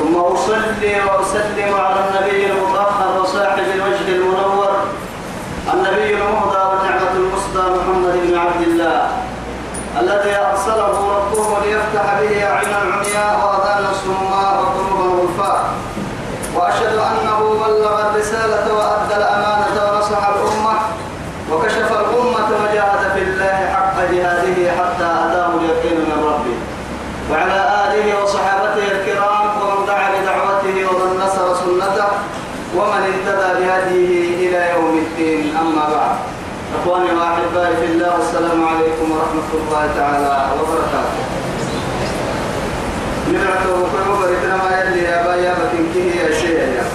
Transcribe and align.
ثم 0.00 0.16
أصلي 0.16 0.94
وأسلم 1.06 1.74
على 1.74 2.00
النبي 2.08 2.46
المطهر 2.52 3.20
وصاحب 3.22 3.64
الوجه 3.74 4.08
المنور. 4.08 4.70
النبي 5.74 6.14
المهدى 6.14 6.62
والنعمة 6.68 7.12
المصدى 7.16 7.58
محمد 7.76 8.14
بن 8.26 8.38
عبد 8.38 8.62
الله 8.66 9.08
الذي 10.00 10.36
أرسله 10.36 10.94
ربه 11.16 11.48
ليفتح 11.64 12.20
به 12.20 12.44
أعين 12.50 12.68
العمياء 12.68 13.32
وأذان 13.44 13.84
الصماء 13.90 14.62
وقلوب 14.62 15.00
الغرفاء 15.06 15.64
وأشهد 16.56 16.96
أنه 16.98 17.38
بلغ 17.66 18.10
الرسالة 18.10 18.74
وأدى 18.74 19.16
الأمانة 19.16 19.76
ونصح 19.84 20.28
الأمة 20.28 20.74
وكشف 21.52 21.92
الأمة 21.92 22.48
وجاهد 22.62 23.12
في 23.14 23.22
الله 23.22 23.56
حق 23.74 23.96
جهاده 24.12 24.72
حتى 24.78 25.04
أتاه 25.04 25.50
اليقين 25.60 25.98
من 26.00 26.24
ربه 26.24 26.56
وعلى 27.30 27.58
آله 27.84 28.22
وصحابته 28.22 28.86
الكرام 28.92 29.46
ومن 29.62 29.86
دعا 29.86 30.08
بدعوته 30.10 30.76
ومن 30.90 31.20
نصر 31.24 31.54
سنته 31.54 32.08
ومن 32.76 33.02
اهتدى 33.12 33.64
بهديه 33.64 34.48
إلى 34.48 34.70
يوم 34.74 34.98
الدين 34.98 35.56
أما 35.56 35.88
بعد 35.96 36.16
وأحبائي 37.50 37.76
في 37.76 37.92
الله. 37.92 38.14
السلام 38.18 38.64
عليكم 38.64 39.06
ورحمة 39.10 39.50
الله 39.54 39.84
تعالى 39.98 40.34
وبركاته. 40.54 41.22
نبعته 43.28 43.74
كل 43.92 44.06
بريتنا 44.22 44.56
ما 44.56 44.70
يلي 44.78 45.02
يا 45.02 45.26
بايا 45.26 45.54
بكنكه 45.58 46.06
يا 46.22 46.30
شيء 46.40 46.58
يا. 46.78 46.86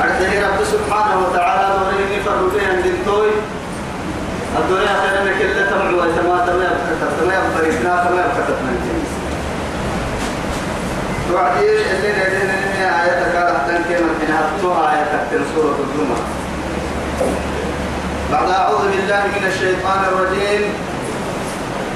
أرجعني 0.00 0.38
رب 0.44 0.60
سبحانه 0.64 1.16
وتعالى. 1.24 1.64
دوري 1.78 2.04
نفر 2.16 2.36
بين 2.54 2.82
دنتوي 2.84 3.32
الدنيا 4.58 4.94
خير 5.02 5.16
لك 5.24 5.40
اللي 5.40 5.64
تمعوا 5.70 6.02
ويتما 6.02 6.36
تما 6.46 6.64
يبكتت 6.64 7.10
تما 7.20 7.34
يبكتنا 7.34 7.92
تما 8.04 8.20
يبكتت 8.24 8.58
من 8.64 8.76
جنس 8.84 9.10
توعدي 11.28 11.68
اللي 11.92 12.10
ندين 12.16 12.48
نمي 12.48 12.84
آياتك 13.02 13.34
تنكي 13.68 14.02
من 14.02 14.14
حين 14.20 14.34
هبتوها 14.34 14.92
آياتك 14.92 15.44
سورة 15.54 15.78
الزمر 15.84 16.20
بعد 18.34 18.50
أعوذ 18.50 18.82
بالله 18.90 19.22
من 19.36 19.44
الشيطان 19.46 20.00
الرجيم. 20.10 20.62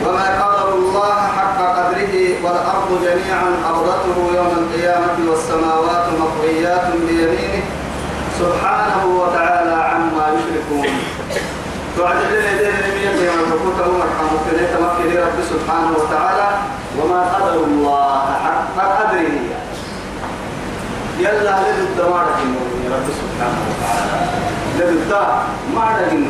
وما 0.05 0.27
قدر 0.43 0.69
الله 0.75 1.17
حق 1.37 1.59
قدره 1.79 2.15
والأرض 2.45 2.91
جميعا 3.07 3.51
أرضته 3.71 4.17
يوم 4.39 4.53
القيامة 4.63 5.19
والسماوات 5.31 6.07
مطويات 6.23 6.87
بيمينه. 6.95 7.63
سبحانه 8.41 9.03
وتعالى 9.21 9.77
عما 9.91 10.25
يشركون. 10.37 10.87
توعد 11.97 12.21
لنا 12.31 12.51
يدين 12.55 12.75
نبيا 12.87 13.13
يوم 13.29 13.39
الركوت 13.47 13.79
أمر 13.89 14.07
حمد 14.19 14.47
تمكن 14.75 15.09
رب 15.25 15.39
سبحانه 15.53 15.91
وتعالى. 15.99 16.49
وما 16.99 17.21
قدر 17.35 17.55
الله 17.71 18.25
حق 18.45 18.77
قدره. 18.99 19.39
يلا 21.19 21.51
لدى 21.61 21.83
الدمار 21.89 22.27
يا 22.85 22.91
رب 22.95 23.09
سبحانه 23.21 23.59
وتعالى. 23.69 24.27
لدى 24.79 24.89
الدار 25.03 25.43
ما 25.75 25.85
رجل 26.01 26.27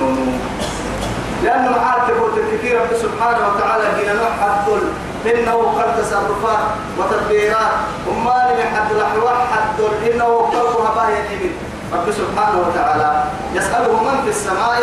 لأنه 1.44 1.70
محال 1.70 2.00
تقول 2.06 2.30
تكثير 2.36 2.80
رب 2.80 2.96
سبحانه 3.02 3.38
وتعالى 3.48 3.84
جينا 4.00 4.12
نوح 4.12 4.36
الظل 4.44 4.82
إنه 5.26 5.52
قد 5.78 6.02
تصرفات 6.02 6.64
وتدبيرات 6.98 7.72
وما 8.08 8.48
لم 8.50 8.76
حد 8.76 8.90
الأحوال 8.92 9.36
حد 9.52 9.80
إنه 10.12 10.24
قلبها 10.24 10.90
باهي 10.96 11.20
الإبن 11.20 11.50
رب 11.92 12.10
سبحانه 12.12 12.58
وتعالى 12.68 13.24
يسأله 13.54 13.92
من 14.02 14.22
في 14.24 14.30
السماء 14.30 14.82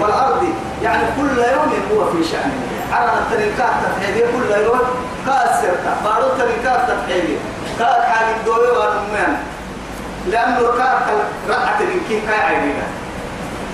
والأرض 0.00 0.44
يعني 0.82 1.02
كل 1.16 1.38
يوم 1.38 1.72
هو 1.92 2.10
في 2.10 2.24
شأن 2.24 2.52
على 2.92 3.10
التنكات 3.18 3.72
تفحيدية 3.84 4.24
كل 4.26 4.62
يوم 4.64 4.78
كاسرتا 5.26 5.96
بارو 6.04 6.26
التنكات 6.26 6.80
تفحيدية 6.90 7.38
كاد 7.80 8.02
حاجة 8.02 8.36
الدولة 8.40 8.78
والأمان 8.78 9.36
لأنه 10.26 10.58
كاد 10.78 10.96
رأت 11.48 11.80
الإنكين 11.80 12.20
كاي 12.26 12.40
عينيها 12.40 12.86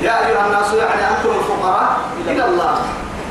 يا 0.02 0.26
أيها 0.26 0.46
الناس 0.46 0.72
يعني 0.72 1.02
أنتم 1.16 1.30
الفقراء 1.38 1.96
إلى 2.26 2.44
الله. 2.44 2.78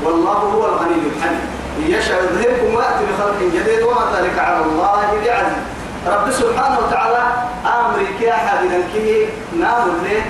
والله 0.03 0.31
هو 0.33 0.65
الغني 0.65 0.95
الحميد. 1.15 1.45
يشاء 1.79 2.23
يذهبكم 2.23 2.75
ويأتي 2.75 3.03
بخلق 3.05 3.39
جديد 3.39 3.81
وما 3.83 4.05
ذلك 4.15 4.39
على 4.39 4.65
الله 4.65 5.01
بعزيز. 5.25 5.63
رب 6.07 6.31
سبحانه 6.31 6.79
وتعالى 6.79 7.23
أمرك 7.65 8.21
يا 8.21 8.33
حبيب 8.33 8.71
الكيه 8.71 9.27
نام 9.59 9.89
الليل. 9.89 10.23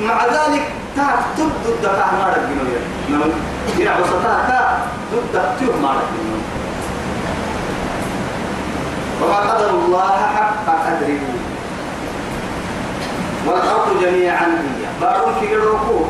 مع 0.00 0.24
ذلك 0.26 0.64
تعرف 0.96 1.24
ضد 1.38 1.52
ضد 1.66 1.84
ما 2.18 2.26
رجعنا 2.28 2.64
يا 2.72 2.80
نعم. 3.10 3.30
يا 3.78 3.92
وسطها 4.02 4.36
تا 4.48 4.78
ضد 5.12 5.42
تيه 5.58 5.72
ما 5.82 5.88
رجعنا 5.88 6.36
وما 9.22 9.36
قدر 9.36 9.70
الله 9.70 10.10
حق 10.36 10.66
قدره. 10.66 11.20
والأرض 13.46 14.02
جميعا 14.02 14.46
هي. 14.46 14.84
بارون 15.00 15.34
في 15.40 15.54
الركوع. 15.54 16.08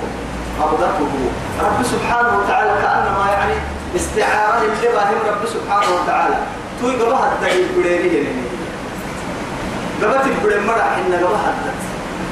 قبضته 0.60 1.12
رب 1.60 1.82
سبحانه 1.84 2.38
وتعالى 2.38 2.82
كأنما 2.82 3.26
يعني 3.32 3.54
استعارة 3.96 4.60
للباهم 4.64 5.18
رب 5.28 5.46
سبحانه 5.46 6.02
وتعالى. 6.02 6.36
توي 6.80 6.92
قبها 6.92 7.32
الدقيق 7.32 7.66
بديريه 7.78 8.26
قبت 10.02 10.26
البدي 10.26 10.66
مرح 10.66 10.98
إن 10.98 11.14
قبها 11.14 11.54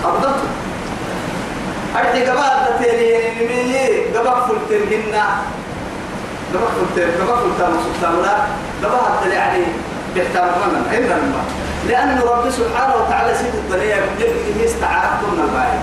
قبضته 0.05 0.49
أرتي 1.97 2.31
قبها 2.31 2.69
نمي 3.41 4.19
قبها 4.19 4.47
فلترهن 4.47 5.15
قبها 6.55 6.71
فلتر 6.77 7.23
قبها 7.23 7.37
فلتر 7.37 7.73
سبحانه 7.87 8.23
لا 8.23 8.37
قبها 8.89 9.09
الدقيق 9.09 9.35
يعني 9.35 9.65
بيحتاج 10.15 10.43
منا 10.43 10.99
إلا 10.99 11.17
الماء 11.17 11.45
لأن 11.89 12.21
رب 12.21 12.51
سبحانه 12.51 12.95
وتعالى 12.95 13.35
سيد 13.39 13.55
الدنيا 13.55 13.97
يقول 13.97 14.09
لك 14.21 14.65
استعارتم 14.65 15.33
الباقي 15.33 15.79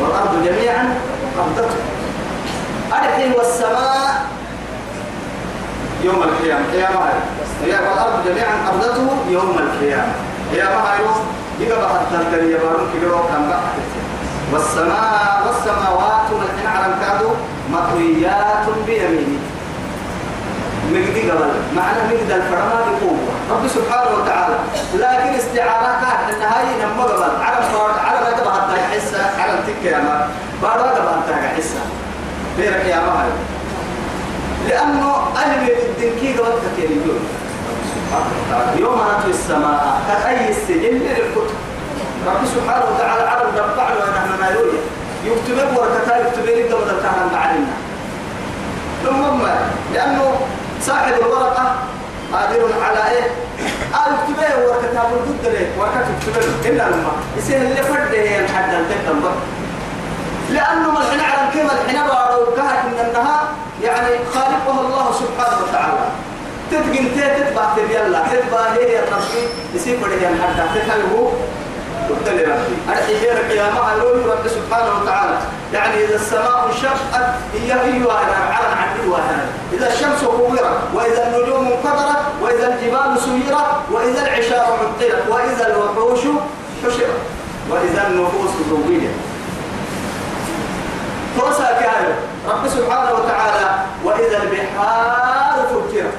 والأرض 0.00 0.44
جميعا 0.44 0.94
قبضته 1.38 1.76
أرحي 2.92 3.32
والسماء 3.38 4.26
يوم 6.04 6.22
القيامة. 6.22 6.64
قيامة 6.72 7.00
هي؟ 7.64 7.72
والأرض 7.72 8.26
جميعا 8.26 8.54
قبضته 8.68 9.08
يوم 9.30 9.58
القيامة. 9.58 10.12
قيامة 10.52 10.74
هاي 10.74 11.00
يبقى 11.60 11.88
حتى 11.88 12.16
الدنيا 12.22 12.58
بارون 12.58 12.88
كبيرو 12.94 13.18
كان 13.28 13.52
والسماء 14.52 15.42
والسماوات 15.46 16.26
والحين 16.32 16.66
على 16.66 16.94
كادو 17.00 17.30
مطويات 17.72 18.66
بيمينه. 18.86 19.38
مجدي 20.90 21.30
قبل 21.30 21.50
معنى 21.76 21.98
مجد 22.10 22.30
الفرما 22.30 22.80
بقوة. 22.86 23.18
رب 23.50 23.68
سبحانه 23.68 24.10
وتعالى 24.18 24.56
لكن 24.94 25.34
استعارة 25.38 26.00
كانت 26.00 26.34
ان 26.34 26.42
هاي 26.42 26.64
نما 26.82 27.04
قبل. 27.04 27.42
على 27.42 27.62
فرد 27.72 27.98
على 28.06 28.20
ما 28.20 28.30
تبع 28.40 28.52
حتى 28.54 28.80
حسة 28.82 29.42
على 29.42 29.52
التك 29.52 29.84
يا 29.84 29.98
ما. 29.98 30.28
بعد 30.62 30.78
ما 30.80 30.92
تبع 30.92 31.12
حتى 31.12 31.56
حسة. 31.56 31.80
بيرك 32.56 32.84
يا 32.86 32.96
ما 32.96 33.26
لأنه 34.68 35.14
أهل 35.36 35.70
الدنكي 35.70 36.38
قبل 36.38 36.52
كثير 36.76 36.90
يقول 36.90 37.18
يوم 38.76 38.94
نطوي 38.94 39.30
السماء 39.30 40.00
كأي 40.08 40.48
السجن 40.50 40.94
للكتب 40.98 41.56
رب 42.26 42.46
سبحانه 42.54 42.84
وتعالى 42.94 43.22
على 43.28 43.42
الربع 43.42 43.84
ونحن 43.84 44.40
ما 44.40 44.50
يروي 44.50 44.78
يكتب 45.24 45.76
ورقتها 45.76 46.16
يكتب 46.16 46.44
لي 46.44 46.62
قبل 46.62 46.90
الكهرباء 46.90 47.28
معلنا 47.32 47.72
ثم 49.04 49.46
لأنه 49.94 50.31
صاحب 50.86 51.12
الورقة 51.14 51.74
قادر 52.32 52.60
على 52.82 53.10
إيه؟ 53.10 53.24
قال 53.92 54.12
اكتبه 54.14 54.66
وركتها 54.66 55.04
بالضد 55.10 55.44
ليه؟ 55.52 55.66
وركت 55.78 56.06
اكتبه 56.18 56.68
إلا 56.70 56.82
لما. 56.82 57.12
يصير 57.38 57.56
اللي 57.56 57.82
فرده 57.82 58.18
هي 58.18 58.44
الحد 58.44 58.74
التكتم 58.74 59.20
لأنه 60.50 60.90
ما 60.90 60.98
الحين 61.00 61.20
على 61.20 61.50
كيف 61.52 61.72
الحين 61.72 62.02
بارو 62.02 62.46
كهك 62.56 62.84
من 62.84 63.06
النهار 63.08 63.44
يعني 63.82 64.10
خالقها 64.34 64.80
الله 64.80 65.12
سبحانه 65.12 65.56
وتعالى. 65.62 66.04
تتقن 66.70 67.08
تتبع 67.16 67.64
تبيلا 67.76 68.18
تتبع 68.32 68.60
هي 68.76 68.98
الربي 68.98 69.48
يصير 69.74 69.98
فرده 70.00 70.14
الحد 70.28 70.68
تتبعه 70.74 71.32
قلت 72.12 72.28
لربي 72.28 72.76
أرحيرك 72.88 73.50
يا 73.50 73.70
معلول 73.70 74.26
رب 74.26 74.48
سبحانه 74.48 75.02
وتعالى 75.02 75.38
يعني 75.72 76.04
إذا 76.04 76.14
السماء 76.14 76.66
انشقت 76.68 77.34
هي 77.54 77.72
أيها 77.72 78.12
على 78.12 78.76
عدوها 78.80 79.46
إذا 79.72 79.92
الشمس 79.92 80.24
كورت 80.24 80.78
وإذا 80.94 81.26
النجوم 81.28 81.66
انقدرت 81.66 82.22
وإذا 82.42 82.74
الجبال 82.74 83.18
سيرت 83.24 83.66
وإذا 83.90 84.22
العشاء 84.22 84.60
عطلت 84.72 85.22
وإذا 85.28 85.66
الوحوش 85.66 86.20
حشرت 86.84 87.20
وإذا 87.70 88.06
النفوس 88.06 88.50
زوجت 88.70 89.10
فرصة 91.38 91.64
كامل 91.80 92.14
رب 92.48 92.68
سبحانه 92.68 93.12
وتعالى 93.12 93.70
وإذا 94.04 94.42
البحار 94.42 95.66
فجرت 95.68 96.14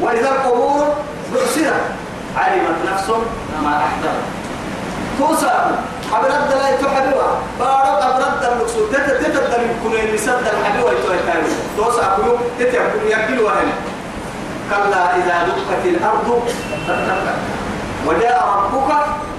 وإذا 0.00 0.28
القبور 0.28 0.94
بعثرت 1.34 1.82
علمت 2.36 2.92
نفس 2.92 3.10
ما 3.62 3.76
أحدثت 3.78 4.37
توسع 5.18 5.52
أبرد 6.14 6.52
لا 6.60 6.68
يتحدوا 6.74 7.22
بارك 7.60 8.02
أبرد 8.02 8.44
المقصود. 8.52 8.92
تت 8.92 9.10
تت 9.10 9.36
الدم 9.36 9.62
يكون 9.70 10.14
يسد 10.14 10.44
الحبيب 10.52 10.84
ويتوكل 10.84 11.42
توسع 11.76 12.16
كيو 12.16 12.36
تت 12.58 12.74
يكون 12.74 13.02
يكل 13.06 13.40
وهن 13.40 13.68
كلا 14.70 15.16
إذا 15.16 15.46
دقت 15.46 15.84
الأرض 15.84 16.42
وجاء 18.06 18.48
ربك 18.56 18.90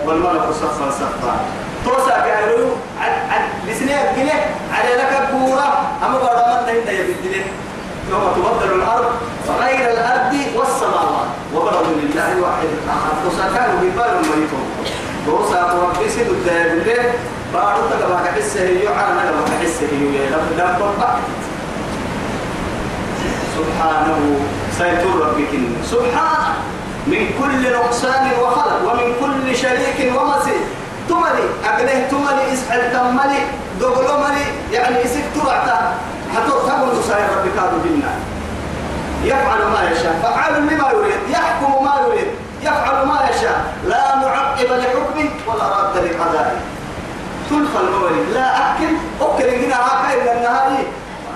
والملك 0.06 0.52
صفا 0.52 0.92
صفا. 0.92 1.34
توسع 1.86 2.20
كأنه 2.20 2.76
عد 3.02 3.12
عد 3.32 3.46
لسنة 3.68 4.14
جنيه 4.16 4.56
على 4.74 4.96
لك 4.96 5.30
بورا. 5.32 5.70
أما 6.06 6.18
بعد 6.20 6.38
ما 6.38 6.70
أنت 6.70 6.90
يبدله 6.90 7.46
يوم 8.10 8.24
تبدل 8.36 8.76
الأرض 8.76 9.12
غير 9.60 9.92
الأرض 9.92 10.34
والسماوات. 10.56 11.30
وبرزوا 11.56 11.96
لله 12.02 12.42
واحد 12.42 12.68
الآخر 12.84 13.12
توسع 13.24 13.46
كانوا 13.56 13.80
ببال 13.82 14.16
ميتون 14.18 14.66
توسع 15.26 15.74
ربي 15.74 16.10
سيد 16.10 16.28
الدائم 16.28 16.72
الليل 16.80 17.10
بارو 17.54 17.82
تقبع 17.90 18.20
كحسه 18.26 18.62
يعلى 18.62 19.14
نقبع 19.16 19.46
كحسه 19.52 19.92
يعلى 19.92 20.30
لفدام 20.30 20.76
سبحانه. 23.58 24.40
سيطر 24.78 25.14
ربك. 25.20 25.54
سبحانه 25.92 26.54
من 27.08 27.22
كل 27.40 27.74
نقصان 27.74 28.26
وخلق 28.42 28.80
ومن 28.88 29.10
كل 29.22 29.58
شريك 29.58 30.00
ومسيح 30.16 30.62
تملي. 31.10 31.46
أقله 31.66 32.08
تملي 32.12 32.54
إسحل 32.54 32.82
تملي. 32.94 33.42
دغلو 33.80 34.18
ملي. 34.24 34.46
يعني 34.72 35.06
إسك 35.06 35.24
ترعتا 35.36 35.94
حتى 36.36 36.50
تقول 36.50 37.04
سائر 37.08 37.28
ربك 37.38 37.58
هذا 37.58 37.78
جنة 37.86 38.14
يفعل 39.24 39.62
ما 39.74 39.90
يشاء. 39.92 40.20
فعال 40.24 40.54
لما 40.54 40.92
يريد. 40.92 41.22
يحكم 41.32 41.86
ما 41.86 41.94
يريد. 42.08 42.28
يفعل 42.62 43.06
ما 43.06 43.30
يشاء. 43.30 43.74
لا 43.88 44.16
معقب 44.16 44.72
لحكمه 44.72 45.30
ولا 45.48 45.64
راد 45.64 45.98
لقضائه. 45.98 46.60
تلقى 47.50 47.80
المولد 47.84 48.30
لا 48.34 48.48
أكل. 48.58 48.94
أكل 49.22 49.50
هنا 49.50 49.76
هكذا 49.76 50.22
إلا 50.22 50.38
النهائي 50.38 50.84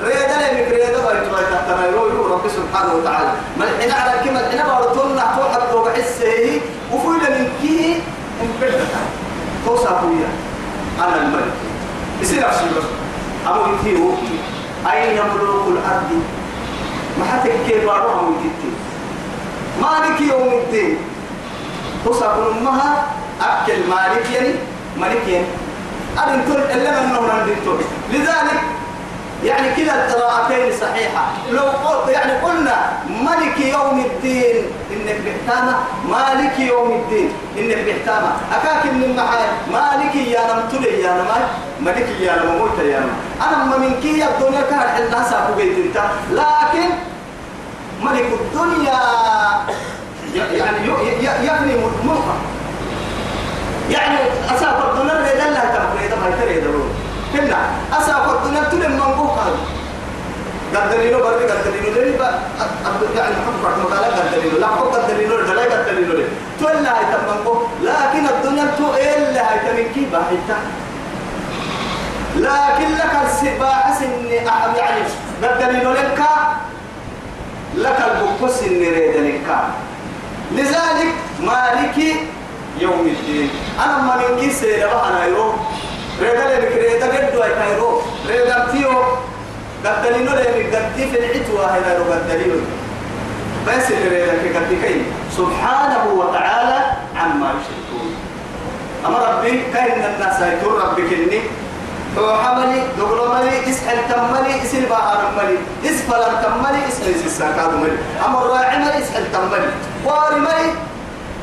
ريدا 0.03 0.37
لي 0.37 0.63
ريدا 0.71 1.05
بايت 1.05 1.29
بايت 1.29 1.47
ترى 1.67 1.83
يقول 1.91 2.31
رب 2.31 2.47
سبحانه 2.47 2.93
وتعالى. 2.93 3.31
ما 3.57 3.65
الحين 3.65 3.91
على 3.91 4.23
كلمة 4.23 4.39
أنا 4.39 4.63
بارتون 4.67 5.15
نحو 5.15 5.41
حتى 5.43 5.75
بحسه 5.85 6.61
وفويل 6.93 7.19
من 7.19 7.47
كيه 7.61 7.95
انبدت 8.41 8.87
توصى 9.65 9.85
فويا 10.01 10.29
أنا 11.07 11.15
الملك. 11.15 11.53
يصير 12.21 12.49
أفسي 12.49 12.65
بس. 12.77 12.83
أبو 13.47 13.59
يتيه 13.73 13.99
أين 14.91 15.19
ملوك 15.35 15.67
الأرض؟ 15.67 16.23
ما 17.19 17.25
حتى 17.25 17.49
كيف 17.67 17.85
بارو 17.85 18.09
هم 18.09 18.35
يتيه 18.39 18.77
مالك 19.81 20.21
يوم 20.21 20.53
الدين. 20.53 20.97
توصى 22.05 22.25
أمها 22.25 23.03
أكل 23.41 23.79
مالك 23.89 24.31
يعني 24.33 24.53
مالك 24.97 25.27
يعني. 25.27 25.45
أدن 26.17 26.45
تقول 26.45 26.61
إلا 26.61 27.01
من 27.01 27.13
نور 27.13 27.29
لذلك 28.11 28.61
يعني 29.43 29.75
كلا 29.75 30.07
القراءتين 30.07 30.77
صحيحة. 30.81 31.23
لو 31.51 31.63
يعني 32.07 32.31
قلنا 32.31 32.75
ملك 33.09 33.59
يوم 33.59 33.99
الدين 33.99 34.65
إنك 34.91 35.17
بحتامة. 35.25 35.75
مالك 36.09 36.59
يوم 36.59 36.91
الدين 36.91 37.29
إنك 37.57 37.77
بحتامة. 37.77 38.31
أكاك 38.51 38.85
من 38.93 39.03
المحايا 39.03 39.51
مالك 39.71 40.15
يا 40.15 40.53
نم 40.53 40.61
تلي 40.71 41.01
يا 41.01 41.11
نم 41.11 41.27
ملك 41.85 42.07
يا 42.19 42.35
نم 42.35 42.57
موت 42.57 42.79
يا 42.79 42.99
نم 42.99 43.13
أنا 43.47 43.63
ما 43.63 43.77
من 43.77 43.99
كي 44.01 44.25
الدنيا 44.27 44.61
كان 44.69 44.79
حلنا 44.79 45.23
ساقو 45.29 45.53
بيت 45.53 45.95
لكن 46.31 46.89
ملك 48.03 48.27
الدنيا 48.39 48.99
يعني 50.35 50.87
يبني 51.21 51.75
ملكا 52.03 52.35
يعني 53.89 54.17
أسافر 54.55 54.91
الدنيا 54.91 55.13
ريدا 55.13 55.49
لا 55.49 55.59
تبقى 55.59 56.19
ما 56.21 56.35
يتريد 56.35 56.63
كنا 57.33 57.57
أسافر 57.93 58.37
الدنيا 58.37 58.63
تلم 58.63 58.91
من 58.91 59.15
بوكا 59.17 59.45
قدرينو 60.75 61.19
برد 61.19 61.41
قدرينو 61.51 62.01
لين 62.01 62.17
با 62.17 62.39
يعني 63.15 63.35
حفرك 63.45 63.77
مقالة 63.83 64.07
قدرينو 64.07 64.57
لا 64.57 64.67
حب 64.67 64.87
قدرينو 64.95 65.35
لا 65.35 65.63
قدرينو 65.63 66.13
لين 66.13 66.27
تولى 66.59 66.87
هاي 66.87 67.05
تمنكو 67.11 67.53
لكن 67.81 68.25
الدنيا 68.33 68.65
تو 68.77 68.93
إلا 68.93 69.41
هاي 69.51 69.59
تمنكي 69.59 70.05
باحتا 70.11 70.57
لكن 72.35 72.89
لك 72.95 73.13
السباحة 73.25 73.93
سن 73.99 74.29
يعني 74.77 75.01
قدرينو 75.43 75.91
لك 75.91 76.21
لك 77.75 77.99
البقص 78.11 78.61
النريد 78.63 79.15
لك 79.15 79.49
لذلك 80.57 81.13
مالك 81.39 81.97
يوم 82.79 83.07
الدين. 83.07 83.49
أنا 83.85 83.97
ما 83.97 84.15
من 84.17 84.39
كيس 84.39 84.63
أنا 84.63 85.25
يوم 85.25 85.53
ريدا 86.21 86.59
لك 86.59 86.71
ريدا 86.77 87.07
قد 87.07 87.35
واي 87.35 87.49
كايرو 87.49 88.01
ريدا 88.27 88.67
تيو. 88.71 88.93
قدلينو 89.85 90.31
لك 90.31 90.75
قد 90.75 90.95
في 90.95 91.19
العتوة 91.19 91.65
هنا 91.65 91.97
رو 91.97 92.03
قدلينو. 92.13 92.59
بس 93.67 93.91
اللي 93.91 94.07
ريدا 94.09 94.33
كي 94.43 94.49
قد 94.57 94.71
كي. 94.83 95.01
سبحانه 95.37 96.03
وتعالى 96.19 96.77
عما 97.15 97.53
يشركون. 97.57 98.15
أما 99.05 99.17
ربي 99.17 99.63
كاين 99.73 100.05
الناس 100.05 100.41
يكون 100.41 100.73
ربك 100.81 101.13
إني 101.13 101.39
حملي 102.17 102.81
دغلو 102.97 103.33
ملي 103.33 103.69
اسحل 103.69 103.97
تملي 104.09 104.61
اسل 104.63 104.85
باهر 104.85 105.31
ملي 105.37 105.57
اسفل 105.85 106.23
تملي 106.43 106.87
اسل 106.87 107.25
الساكاد 107.25 107.73
ملي 107.73 107.97
أما 108.25 108.41
الراعي 108.41 108.77
ملي 108.77 109.03
اسحل 109.03 109.31
تملي 109.33 109.69
واري 110.05 110.39
ملي 110.39 110.69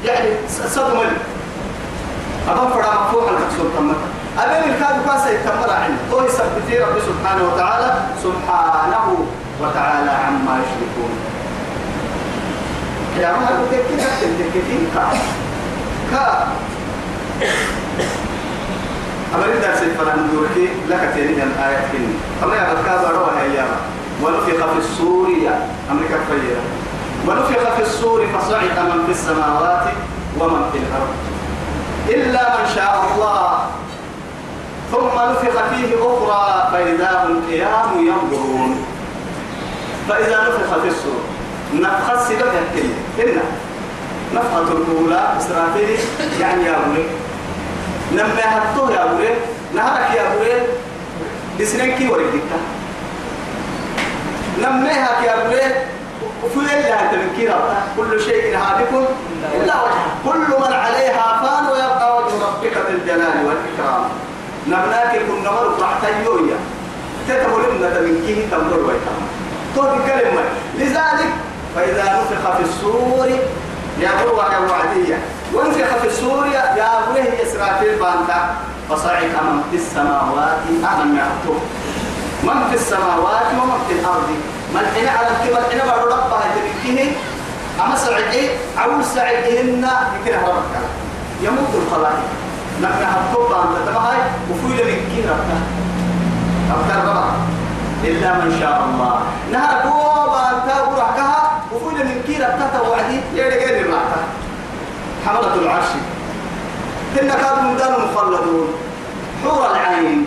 يعني 0.05 0.29
صد 0.75 0.95
ملي 0.95 1.17
أبا 2.49 2.69
فرا 2.69 2.95
مفتوح 3.05 3.25
المكسور 3.31 3.71
تملي 3.79 3.95
أبين 4.39 4.75
الكاد 4.75 5.05
كاسة 5.07 5.31
يكمل 5.31 5.71
عند 5.71 5.99
هو 6.13 6.25
يثبت 6.25 6.69
رب 6.71 6.99
سبحانه 7.09 7.53
وتعالى 7.53 8.03
سبحانه 8.23 9.27
وتعالى 9.61 10.11
عما 10.11 10.61
يشركون. 10.63 11.11
يا 13.19 13.33
ما 13.33 13.49
هو 13.49 13.65
كيف 13.71 13.81
كيف 14.53 14.95
كا 14.95 15.11
كا 16.11 16.49
أمر 19.35 19.45
الدرس 19.45 19.83
الفلان 19.83 20.29
دوركي 20.33 20.69
لك 20.89 21.13
تاني 21.15 21.33
من 21.33 21.53
آيات 21.67 21.85
كني. 21.93 22.15
أما 22.43 22.55
يا 22.57 22.73
الكاب 22.73 23.15
روها 23.15 23.43
يا 23.55 23.67
ونفخ 24.23 24.67
في 24.73 24.79
الصور 24.79 25.29
يا. 25.29 25.69
أمريكا 25.91 26.19
فيرا 26.29 26.63
ونفخ 27.29 27.75
في 27.77 27.83
الصور 27.83 28.27
فصعد 28.27 28.79
من 28.89 29.03
في 29.07 29.13
السماوات 29.13 29.87
ومن 30.41 30.63
في 30.73 30.79
الأرض. 30.79 31.15
إلا 32.09 32.43
من 32.59 32.67
شاء 32.75 33.05
الله. 33.15 33.59
ثم 34.93 35.31
نفخ 35.31 35.63
فيه 35.71 35.95
أخرى 35.95 36.69
فإذا 36.73 37.25
هم 37.25 37.43
قيام 37.51 38.07
ينظرون. 38.07 38.85
فإذا 40.09 40.39
نفخ 40.49 40.79
في 40.83 40.89
الصور. 40.89 41.23
نفخ 41.75 42.11
السبب 42.11 42.51
يحكي 42.55 42.89
إن 43.19 43.41
نفخة 44.35 44.73
الأولى 44.73 45.29
إسرافيل 45.39 45.99
يعني 46.41 46.65
يا 46.65 46.77
أبوي 46.77 47.05
نما 48.13 48.45
هتو 48.45 48.91
يا 48.91 49.05
أبوي 49.05 49.29
نهارك 49.75 50.15
يا 50.17 50.23
أبوي 50.33 50.53
بسنكي 51.61 52.09
ورقتك 52.09 52.51
نما 54.63 54.93
هك 54.93 55.25
يا 55.27 55.43
أبوي 55.43 55.61
وفي 56.45 56.57
الله 56.57 57.01
تنكير 57.13 57.53
كل 57.97 58.21
شيء 58.21 58.57
هالك 58.57 58.93
إلا 59.55 59.75
وجهه 59.83 60.07
كل 60.25 60.49
من 60.63 60.73
عليها 60.73 61.41
فان 61.43 61.67
ويبقى 61.73 62.17
وجه 62.17 62.35
ربك 62.47 62.77
ذي 62.87 62.95
الجلال 62.95 63.47
والإكرام. 63.47 64.05
نبناك 64.67 65.13
كنا 65.29 65.51
مرة 65.51 65.77
رحتي 65.81 66.25
يويا. 66.25 66.57
تتبولنا 67.29 67.91
تمنكيه 67.91 68.47
تمر 68.51 68.79
ويتام 68.79 69.23
تو 69.77 69.83
بكلمة. 69.83 70.43
لذلك 70.79 71.33
فإذا 71.77 72.05
نفخ 72.05 72.57
في 72.57 72.63
السور 72.63 73.29
يا 74.01 74.11
روح 74.25 74.53
يا 74.53 74.59
وعدية. 74.59 75.19
ونفخ 75.55 75.91
في 76.03 76.07
السور 76.07 76.47
يا 76.47 76.99
أبوه 76.99 77.27
إسرافيل 77.43 77.99
بانتا. 77.99 78.41
فصعد 78.91 79.23
من 79.23 79.63
في 79.71 79.77
السماوات 79.77 80.59
أعلم 80.85 81.11
يعطوه 81.17 81.61
من 82.43 82.69
في 82.71 82.75
السماوات 82.75 83.47
ومن 83.59 83.81
في 83.89 83.93
الأرض. 83.95 84.29
من 84.75 84.85
حين 84.95 85.09
على 85.09 85.27
الكبر 85.27 85.63
حين 85.71 85.79
بعد 85.79 85.99
ربها 85.99 86.47
تبكيه 86.55 87.13
أما 87.85 87.97
سعيد 87.97 88.51
عول 88.79 89.05
سعيدهن 89.05 89.85
يمكن 90.15 90.39
ربك. 90.49 90.75
يمد 91.43 91.73
الخلائق 91.75 92.29
نحن 92.83 93.03
هتوبة 93.13 93.57
أنت 93.63 93.89
تبعي 93.89 94.21
وفويل 94.51 94.79
من 94.87 95.01
كين 95.11 95.25
ربك. 95.31 95.63
أبتر 96.75 97.09
ربك 97.09 97.35
إلا 98.05 98.35
من 98.35 98.51
شاء 98.61 98.85
الله. 98.85 99.15
نهار 99.53 99.83
دوبا 99.85 100.43
أنت 100.51 100.69
ورحكها 100.89 101.43
وفويل 101.73 101.99
من 102.07 102.23
كين 102.27 102.43
ربك. 102.43 102.71
توعدي 102.75 103.21
غير 103.35 103.51
الرحكة 103.51 103.90
حملة 105.27 105.55
العرش. 105.55 105.91
إن 107.23 107.29
كانوا 107.29 107.73
مدان 107.73 107.93
مخلدون. 107.93 108.69
حور 109.45 109.71
العين. 109.71 110.27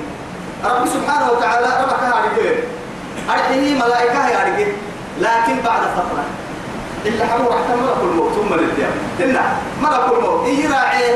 رب 0.65 0.87
سبحانه 0.87 1.31
وتعالى 1.31 1.67
ربك 1.83 2.03
هارجين 2.03 2.55
أرحيه 3.29 3.75
ملائكة 3.75 4.19
هارجين 4.19 4.73
لكن 5.19 5.55
بعد 5.65 5.81
فترة. 5.81 6.23
إلا 7.05 7.25
حمور 7.25 7.51
حتى 7.51 7.75
ملك 7.75 7.97
الموت. 8.01 8.31
ثم 8.33 8.53
الديام 8.53 8.91
إلا 9.19 9.41
ملك 9.81 10.17
الموت. 10.17 10.45
إيه 10.45 10.71
راعي؟ 10.71 11.15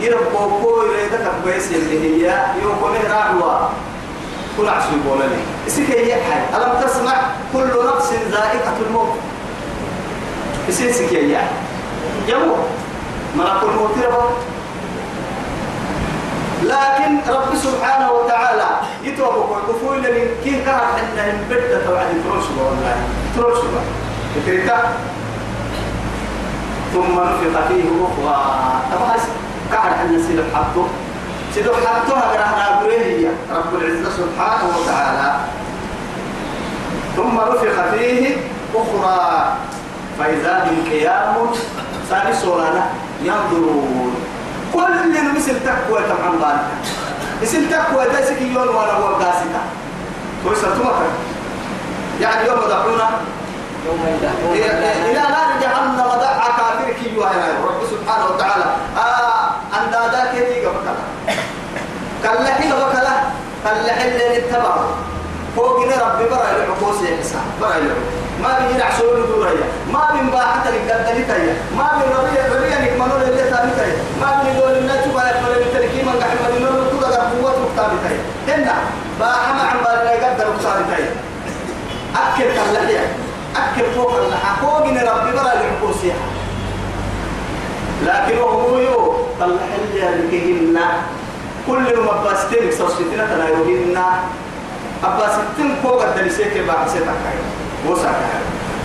يربو 0.00 0.60
كو 0.62 0.82
يريدك 0.82 1.32
كويس 1.44 1.72
اللي 1.72 2.26
هي 2.26 2.44
يوكو 2.62 2.86
راعوا 3.10 3.68
كل 4.56 4.68
عشر 4.68 4.88
بولني 5.06 5.42
إسيك 5.66 5.90
هي 5.90 6.14
حي. 6.14 6.56
ألم 6.56 6.72
تسمع 6.82 7.12
كل 7.52 7.68
نفس 7.96 8.12
ذائقة 8.30 8.76
الموت؟ 8.86 9.14
إسيك 10.68 11.12
هي 11.12 11.40
يموت 12.28 12.68
ملك 13.36 13.62
الموت 13.62 13.98
ربو 13.98 14.28
لكن 16.62 17.32
رب 17.32 17.54
سبحانه 17.56 18.12
وتعالى 18.12 18.68
يتوبك 19.04 19.50
ويقفوا 19.50 19.96
لي 19.96 20.28
كي 20.44 20.64
كان 20.64 20.80
حنا 20.96 21.32
بدة 21.50 21.84
توعد 21.84 22.06
تروش 22.24 22.44
والله 22.58 22.96
تروش 23.36 23.58
فكرتا 24.34 24.78
ثم 26.92 27.20
نفخ 27.20 27.68
فيه 27.68 27.84
أخرى. 28.04 28.36
طبعا 28.92 29.16
كان 29.72 29.92
حنا 29.98 30.18
سيد 30.26 30.40
حطه 30.54 30.86
سيد 31.54 31.66
حطه 31.66 32.18
هجرنا 32.18 32.80
بريه 32.82 33.28
رب 33.52 33.74
العزة 33.74 34.10
سبحانه 34.10 34.64
وتعالى. 34.76 35.36
ثم 37.16 37.34
نفخ 37.40 37.94
فيه 37.94 38.36
أخرى. 38.74 39.52
فإذا 40.18 40.64
هم 40.64 40.90
قيام 40.90 41.34
ثالث 42.10 42.44
ينظرون. 43.22 44.14
كل 44.74 45.34
مثل 45.36 45.54
تقوى 45.64 46.00
تمام 46.02 46.38
بان 46.40 46.58
مثل 47.42 47.70
تقوى 47.70 48.04
تسكي 48.04 48.44
يوم 48.44 48.68
ولا 48.68 48.92
هو 48.92 49.14
قاستا 49.14 49.60
توسلتمك 50.44 50.94
يعني 52.20 52.48
يوم 52.48 52.60
دعونا 52.68 53.08
إلى 54.52 55.14
نار 55.14 55.50
جهنم 55.60 55.96
دعا 55.96 56.48
كافر 56.58 56.92
كي 57.00 57.14
يوهي 57.14 57.52
رب 57.64 57.80
سبحانه 57.90 58.26
وتعالى. 58.26 58.64
آه 58.96 59.50
أندادا 59.78 60.32
كي 60.32 60.66
قبكلا 60.66 60.94
كاللحي 62.22 62.72
قبكلا 62.72 63.14
كاللحي 63.64 64.08
اللي 64.08 64.36
اتبعه 65.58 65.78
فوقنا 65.78 66.14
ربي 66.14 66.28
برا 66.28 66.50
العقوس 66.56 67.02
يحسا 67.02 67.40
برا 67.60 67.76
العقوس 67.76 68.14
ما 68.42 68.58
بيجي 68.58 68.78
نعسول 68.78 69.26
دوريا 69.26 69.66
ما 69.92 70.10
بين 70.12 70.30
باحة 70.30 70.70
لقدلتيا 70.70 71.54
ما 71.76 71.88
بين 71.98 72.12
ربيع 72.18 72.46
ربيع 72.56 72.78
نكملوا 72.80 73.28
اللي 73.28 73.50
ثابتيا 73.50 73.96
ما 74.20 74.42
بين 74.42 74.60
دول 74.60 74.72
الناس 74.78 75.06
ولا 75.14 75.28
يقبل 75.30 75.62
التركيب 75.62 76.06
من 76.06 76.20
قاعد 76.20 76.36
من 76.54 76.62
نور 76.62 76.84
كل 76.90 77.04
قوة 77.04 77.68
ثابتيا 77.76 78.18
هنا 78.48 78.74
باحة 79.20 79.52
مع 79.52 79.72
بالله 79.74 80.10
يقدر 80.10 80.44
ثابتيا 80.62 81.10
أكل 82.16 82.44
كاللحية. 82.44 83.06
أكل 83.56 83.90
فوق 83.94 84.14
اللحى 84.16 84.60
فوقنا 84.60 85.12
ربي 85.12 85.32
برا 85.32 85.52
العقوس 85.52 86.04
يحسا 86.04 86.38
لكن 88.06 88.38
هو 88.38 88.78
يو 88.78 89.14
طلع 89.40 89.62
اللي 90.02 90.80
كل 91.66 92.00
ما 92.00 92.12
باستيك 92.24 92.72
سوسيتنا 92.72 93.26
تنايوهن 93.26 93.98
أبا 95.04 95.26
ستين 95.32 95.76
فوق 95.82 96.02
الدلسيك 96.02 96.54
بعد 96.68 96.88
ستك 96.88 97.24
وسعك 97.88 98.22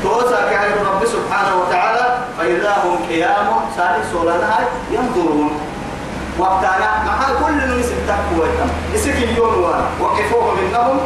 توسعك 0.03 0.51
رب 0.86 1.05
سبحانه 1.05 1.53
وتعالى 1.62 2.05
فإذا 2.38 2.74
هم 2.84 2.96
قيام 3.10 3.48
سالي 3.77 4.03
سولنا 4.12 4.60
ينظرون. 4.91 5.51
وقتنا 6.39 6.89
مع 7.05 7.17
كل 7.46 7.53
نمس 7.53 7.86
التقوى 7.86 8.48
اسك 8.96 9.17
اليوم 9.24 9.74
وقفوهم 10.01 10.58
إنهم 10.65 10.98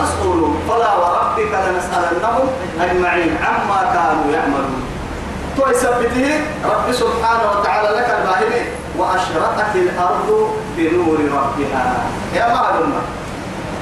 مسؤولون. 0.00 0.62
فلا 0.68 0.94
وربك 0.94 1.52
لنسألنهم 1.66 2.46
أجمعين 2.80 3.36
عما 3.42 3.80
كانوا 3.94 4.32
يعملون. 4.32 4.82
تو 5.56 5.70
يثبته 5.70 6.40
رب 6.64 6.92
سبحانه 6.92 7.44
وتعالى 7.50 7.88
لك 7.88 8.08
الباهمة 8.18 8.62
وأشرقت 8.98 9.74
الأرض 9.74 10.28
بنور 10.76 11.18
ربها. 11.18 11.86
يا 12.34 12.54
معلومة 12.54 13.00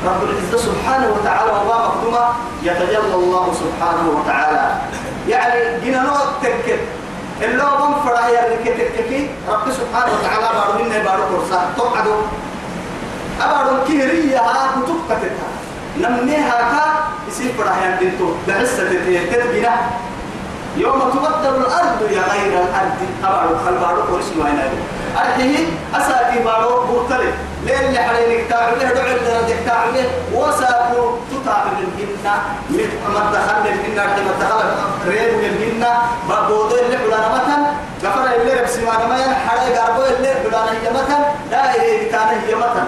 رب 0.06 0.22
العزة 0.22 0.58
سبحانه 0.66 1.08
وتعالى 1.16 1.50
وما 1.52 1.76
مقدمة 1.88 2.24
يتجلى 2.62 3.14
الله 3.14 3.52
سبحانه 3.62 4.04
وتعالى. 4.16 4.72
يعني 5.28 5.80
جينا 5.84 6.02
نوع 6.02 6.18
تكت 6.42 6.78
اللي 7.42 7.62
هو 7.62 7.88
من 7.88 7.94
فرح 8.04 8.28
يرك 8.28 8.64
تككي 8.78 9.30
رب 9.48 9.66
سبحانه 9.72 10.12
وتعالى 10.14 10.48
بارو 10.58 10.84
منا 10.84 10.98
بارو 10.98 11.22
كرسا 11.30 11.60
تقعدوا 11.76 12.20
أبارو 13.40 13.76
كهرية 13.88 14.38
ها 14.38 14.70
كتب 14.76 14.98
كتتها 15.08 15.48
نمنيها 16.00 16.58
كا 16.58 16.84
يصير 17.28 17.52
فرح 17.58 17.76
يندنتو 17.82 18.28
بحسة 18.48 18.84
تتبنا 18.88 19.70
يوم 20.76 21.00
تبدل 21.00 21.56
الأرض 21.56 22.00
يا 22.10 22.22
غير 22.32 22.52
الأرض. 22.62 22.98
أبارو 23.24 23.58
خل 23.64 23.74
بارو 23.74 24.02
كرسي 24.02 24.34
ما 24.34 24.48
ينادي 24.50 24.76
أرحيه 25.18 25.66
أساتي 25.94 26.38
بارو 26.44 26.86
بورتلي 26.86 27.30
لين 27.66 27.78
اللي 27.78 27.98
حرينك 27.98 28.50
تعمله 28.50 28.92
دعو 28.94 29.16
الدرجة 29.16 29.56
تعمله 29.66 30.10
وساكو 30.34 31.00
تتعمل 31.30 31.76
الجنة. 31.86 32.34
ما 33.14 33.22
دخل 33.32 33.68
الجنة 33.68 34.04
ما 34.04 34.32
دخل 34.40 34.64
ريب 35.08 35.52
الجنة. 35.52 35.92
بابودو 36.28 36.76
اللي 36.76 36.98
حلانا 36.98 37.28
مثلا. 37.34 37.66
غفر 38.04 38.40
اللي 38.40 38.60
ربسي 38.60 38.84
ما 38.84 38.92
نما 39.04 39.34
حري 39.46 39.74
قربو 39.74 40.02
اللي 40.02 40.28
حلانا 40.28 40.72
هي 40.72 40.90
مثلا. 40.90 41.24
دائرة 41.50 42.10
كان 42.12 42.28
هي 42.46 42.54
مثلا. 42.54 42.86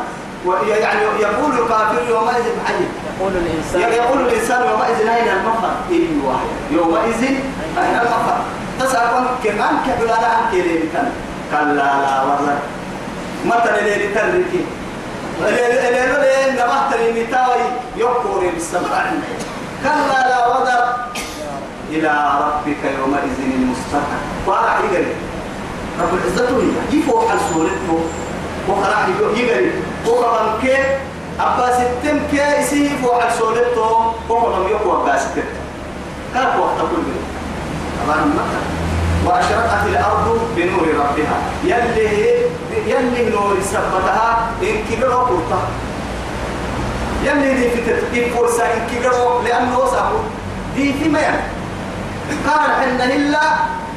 يعني 0.68 1.00
يقول 1.20 1.52
الكافر 1.52 2.02
يومئذ 2.08 2.44
حي. 2.66 2.74
يقول 3.18 3.32
الإنسان. 3.32 3.92
يقول 3.92 4.20
الإنسان 4.20 4.60
يومئذ 4.70 5.08
أين 5.08 5.28
المفر؟ 5.28 5.70
أيوه 5.90 6.36
يومئذ 6.70 7.22
أين 7.78 7.94
المفر 7.98 8.38
تسأل 8.80 9.26
كمان 9.44 9.74
كحلانا 9.86 10.26
عن 10.26 10.50
كيرين 10.50 10.88
كان 10.92 11.12
كلا 11.50 11.72
لا 11.74 12.22
والله 12.22 12.58
مثلا 13.46 13.78
اللي 13.78 14.08
تركي 14.14 14.64
اللي 15.48 15.88
اللي 15.88 16.52
نبهت 16.52 16.96
لي 17.00 17.22
متاوي 17.22 17.62
يقول 17.96 18.50
بالسماء 18.54 19.14
كلا 19.82 20.28
لا 20.28 20.46
وذر 20.46 20.94
إلى 21.90 22.30
ربك 22.40 22.82
يومئذ 22.98 23.38
المستقر 23.54 24.20
وراح 24.46 24.78
يقري 24.80 25.14
رب 26.00 26.14
العزة 26.14 26.48
هي 26.48 26.98
يفوق 26.98 27.30
على 27.30 27.40
سورته 27.54 28.00
وراح 28.68 29.08
يقري 29.36 29.72
وكمان 30.06 30.60
كي 30.62 30.76
أبا 31.40 31.72
ستم 31.74 32.18
كي 32.30 32.60
يسي 32.60 32.88
فوق 33.02 33.22
على 33.22 33.30
سورته 33.38 34.12
وكمان 34.28 34.62
يقوى 34.70 35.02
أبا 35.02 35.18
ستم 35.18 35.42
كيف 36.34 36.60
وقت 36.60 36.78
كل 36.80 37.35
وأشرقت 39.26 39.86
الأرض 39.86 40.40
بنور 40.56 40.86
ربها. 40.94 41.38
يلي 41.64 42.36
يلي 42.86 43.30
نور 43.30 43.56
سبتها 43.64 44.48
إن 44.62 44.76
كبروا 44.90 45.22
قرطة. 45.22 45.60
يلي 47.24 47.54
دي 47.54 47.70
في 47.70 47.80
تتكيب 47.92 48.34
فرصة 48.34 48.62
إن 48.64 48.80
كبروا 48.94 49.42
لأنه 49.42 49.86
سابوا 49.90 50.22
دي 50.76 50.92
في 50.92 51.08
ميان 51.08 51.40
كان 52.44 52.70
حنا 52.80 53.04
إلا 53.04 53.40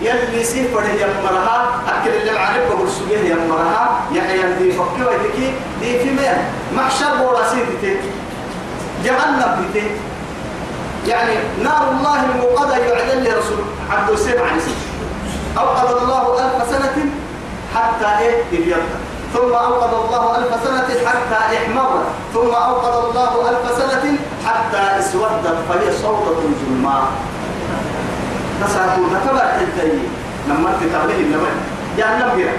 يلي 0.02 0.44
سيفر 0.44 0.84
يمرها 0.84 1.70
أكل 1.88 2.10
اللي 2.10 2.32
معرفة 2.32 2.76
بقول 2.76 2.90
سبيه 2.90 3.20
يمرها 3.34 4.02
يحيى 4.12 4.54
دي 4.60 4.72
فكي 4.72 5.04
ويتكي 5.08 5.54
دي 5.82 6.00
في 6.00 6.10
ميان 6.12 6.38
محشر 6.76 7.16
بورا 7.20 7.50
سيدتي. 7.50 7.96
جهنم 9.06 9.66
بيتي. 9.74 9.88
يعني 11.08 11.34
نار 11.64 11.92
الله 11.92 12.26
الموقدة 12.26 12.78
يعلن 12.78 13.24
لرسول 13.24 13.64
عبد 13.92 14.10
السيف 14.10 14.42
عن 14.42 14.60
أوقد 15.58 16.02
الله 16.02 16.46
ألف 16.46 16.70
سنة 16.70 17.06
حتى 17.76 18.20
إيه؟ 18.24 18.44
يبيض 18.52 18.78
ثم 19.34 19.54
أوقد 19.54 19.94
الله 19.94 20.38
ألف 20.38 20.64
سنة 20.64 21.10
حتى 21.10 21.58
إحمر 21.58 22.04
ثم 22.34 22.50
أوقد 22.54 23.06
الله 23.06 23.50
ألف 23.50 23.78
سنة 23.78 24.18
حتى 24.46 25.00
اسودت 25.00 25.56
فهي 25.70 25.92
صوتة 26.02 26.42
ظلماء 26.66 27.04
نسأل 28.64 28.90
نتبع 29.14 29.42
التي 29.62 30.00
لما 30.48 30.70
أنت 30.70 30.94
تعمل 30.94 31.12
النمل 31.12 31.56
جهنم 31.98 32.36
بيرا 32.36 32.52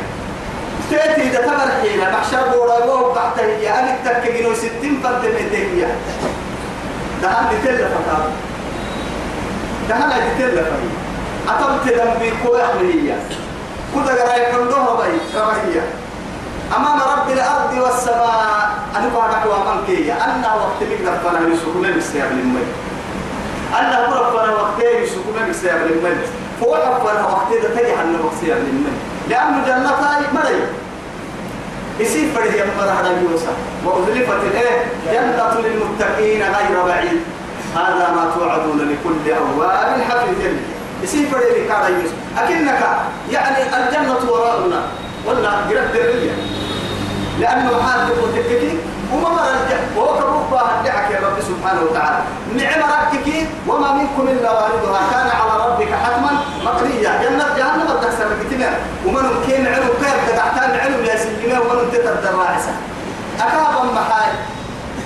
تأتي 0.91 1.23
إذا 1.23 1.41
تبر 1.41 1.71
حيلة 1.83 2.11
محشر 2.11 2.49
بورا 2.55 2.85
وهو 2.85 3.13
بعته 3.13 3.43
يا 3.43 3.81
أنا 3.81 3.97
تكجنو 4.05 4.55
ستين 4.55 5.01
فرد 5.03 5.25
من 5.25 5.51
تهيا 5.53 5.89
دهان 7.23 7.47
دهان 9.89 10.11
لتلة 10.11 10.63
فتاة 10.63 11.10
أتمت 11.51 11.85
ذنبي 11.87 12.33
كوي 12.45 12.65
أحملية 12.65 13.19
كنت 13.95 14.09
قرأي 14.09 14.53
كلها 14.53 14.97
بي 14.97 15.39
رمهية 15.39 15.85
أمام 16.77 17.01
رب 17.01 17.31
الأرض 17.31 17.73
والسماء 17.83 18.71
أنا 18.97 19.09
بعدك 19.15 19.47
وأمام 19.47 19.85
كي 19.87 20.13
أنا 20.13 20.55
وقت 20.55 20.81
مقدر 20.83 21.19
فانا 21.25 21.55
يسوكنا 21.55 21.97
بسياب 21.97 22.33
للمي 22.33 22.65
أنا 23.79 24.07
ربنا 24.07 24.53
وقت 24.55 24.79
يسوكنا 25.03 25.49
بسياب 25.49 25.81
للمي 25.87 26.17
فوق 26.61 26.77
ربنا 26.77 27.27
وقت 27.27 27.53
إذا 27.53 27.69
تجي 27.69 27.97
حنا 27.97 28.19
بسياب 28.19 28.59
للمي 28.59 28.93
لأنه 29.29 29.67
جنة 29.67 29.91
مري. 30.35 30.63
يصير 32.01 32.33
فرد 32.35 32.55
يمر 32.55 32.85
هذا 32.85 33.21
يوسف 33.23 33.57
وأزلفت 33.85 34.41
الإيه 34.43 34.85
جنة 35.13 35.61
للمتقين 35.61 36.43
غير 36.43 36.83
بعيد. 36.87 37.21
هذا 37.77 38.11
ما 38.17 38.31
توعدون 38.35 38.79
لكل 38.79 39.33
أواب 39.33 40.01
حفيظ. 40.11 40.55
يصير 41.03 41.29
فرد 41.29 41.43
كذا 41.69 41.89
يوسف 41.89 42.15
أكنك 42.39 42.81
يعني 43.31 43.63
الجنة 43.63 44.31
وراءنا 44.33 44.83
ولا 45.27 45.51
قرب 45.51 45.93
درية 45.95 46.33
لأنه 47.41 47.83
حال 47.83 48.09
تكتكي 48.35 48.79
وما 49.13 49.29
مر 49.29 49.43
الجنة. 49.43 49.87
وهو 49.97 50.19
كروبا 50.19 50.61
هدعك 50.61 51.11
يا 51.11 51.19
رب 51.27 51.41
سبحانه 51.43 51.83
وتعالى. 51.83 52.19
نعم 52.57 52.81
ربك 52.83 53.47
وما 53.69 53.93
منكم 53.93 54.29
إلا 54.29 54.51
واردها. 54.51 55.01
كان 55.13 55.29
على 55.41 55.55
ربك 55.67 55.89
حتما 56.05 56.31
مقضيا 56.65 57.13
جنة 57.23 57.45
جهنم 57.59 57.89
تكسر 58.03 58.29
كتنا 58.43 58.71
ومن 59.07 59.25
كين 59.47 59.67
علم 59.67 59.89
كيف 60.01 60.37
تحتاج 60.37 60.81
علم 60.81 61.05
يا 61.05 61.17
سلمة 61.17 61.61
ومن 61.61 61.93
تتر 61.93 62.39
راعسة 62.39 62.73
أكابا 63.41 63.93
محاي. 63.95 64.33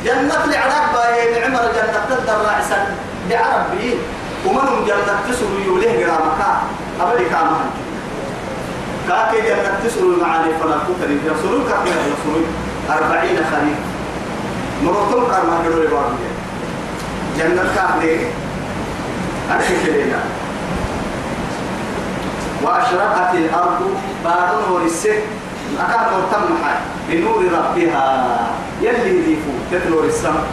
جنة 0.04 0.44
لعراق 0.46 0.84
باي 0.94 1.40
نعم 1.40 1.52
جنة 1.52 2.04
تتر 2.10 2.38
راعسة 2.46 2.86
لعربي 3.30 3.98
ومن 4.46 4.84
جنة 4.86 5.20
تسر 5.28 5.46
يوليه 5.66 6.06
قرامك 6.06 6.40
أبدي 7.00 7.24
كامان 7.24 7.70
كاكي 9.08 9.40
جنة 9.48 9.80
تسر 9.84 10.00
المعاني 10.00 10.50
فلا 10.62 10.76
كتري 10.76 11.18
يصلون 11.26 11.64
كاكي 11.68 11.90
يصلون 11.90 12.44
أربعين 12.90 13.36
خريف 13.36 13.78
مرتم 14.82 15.26
كارما 15.32 15.58
كدو 15.64 15.82
لبارو 15.82 16.14
جنة 17.38 17.64
كاكي. 17.76 18.26
أرشك 19.50 19.84
لنا 19.88 20.20
وأشرقت 22.62 23.34
الأرض 23.34 23.80
نور 24.68 24.82
السك 24.84 25.22
أكاد 25.80 26.06
مرتم 26.12 26.44
حي 26.64 26.76
بنور 27.08 27.44
ربها. 27.44 28.36
يلي 28.82 29.18
يضيفو 29.18 29.50
تتنور 29.72 30.04
السماء 30.04 30.44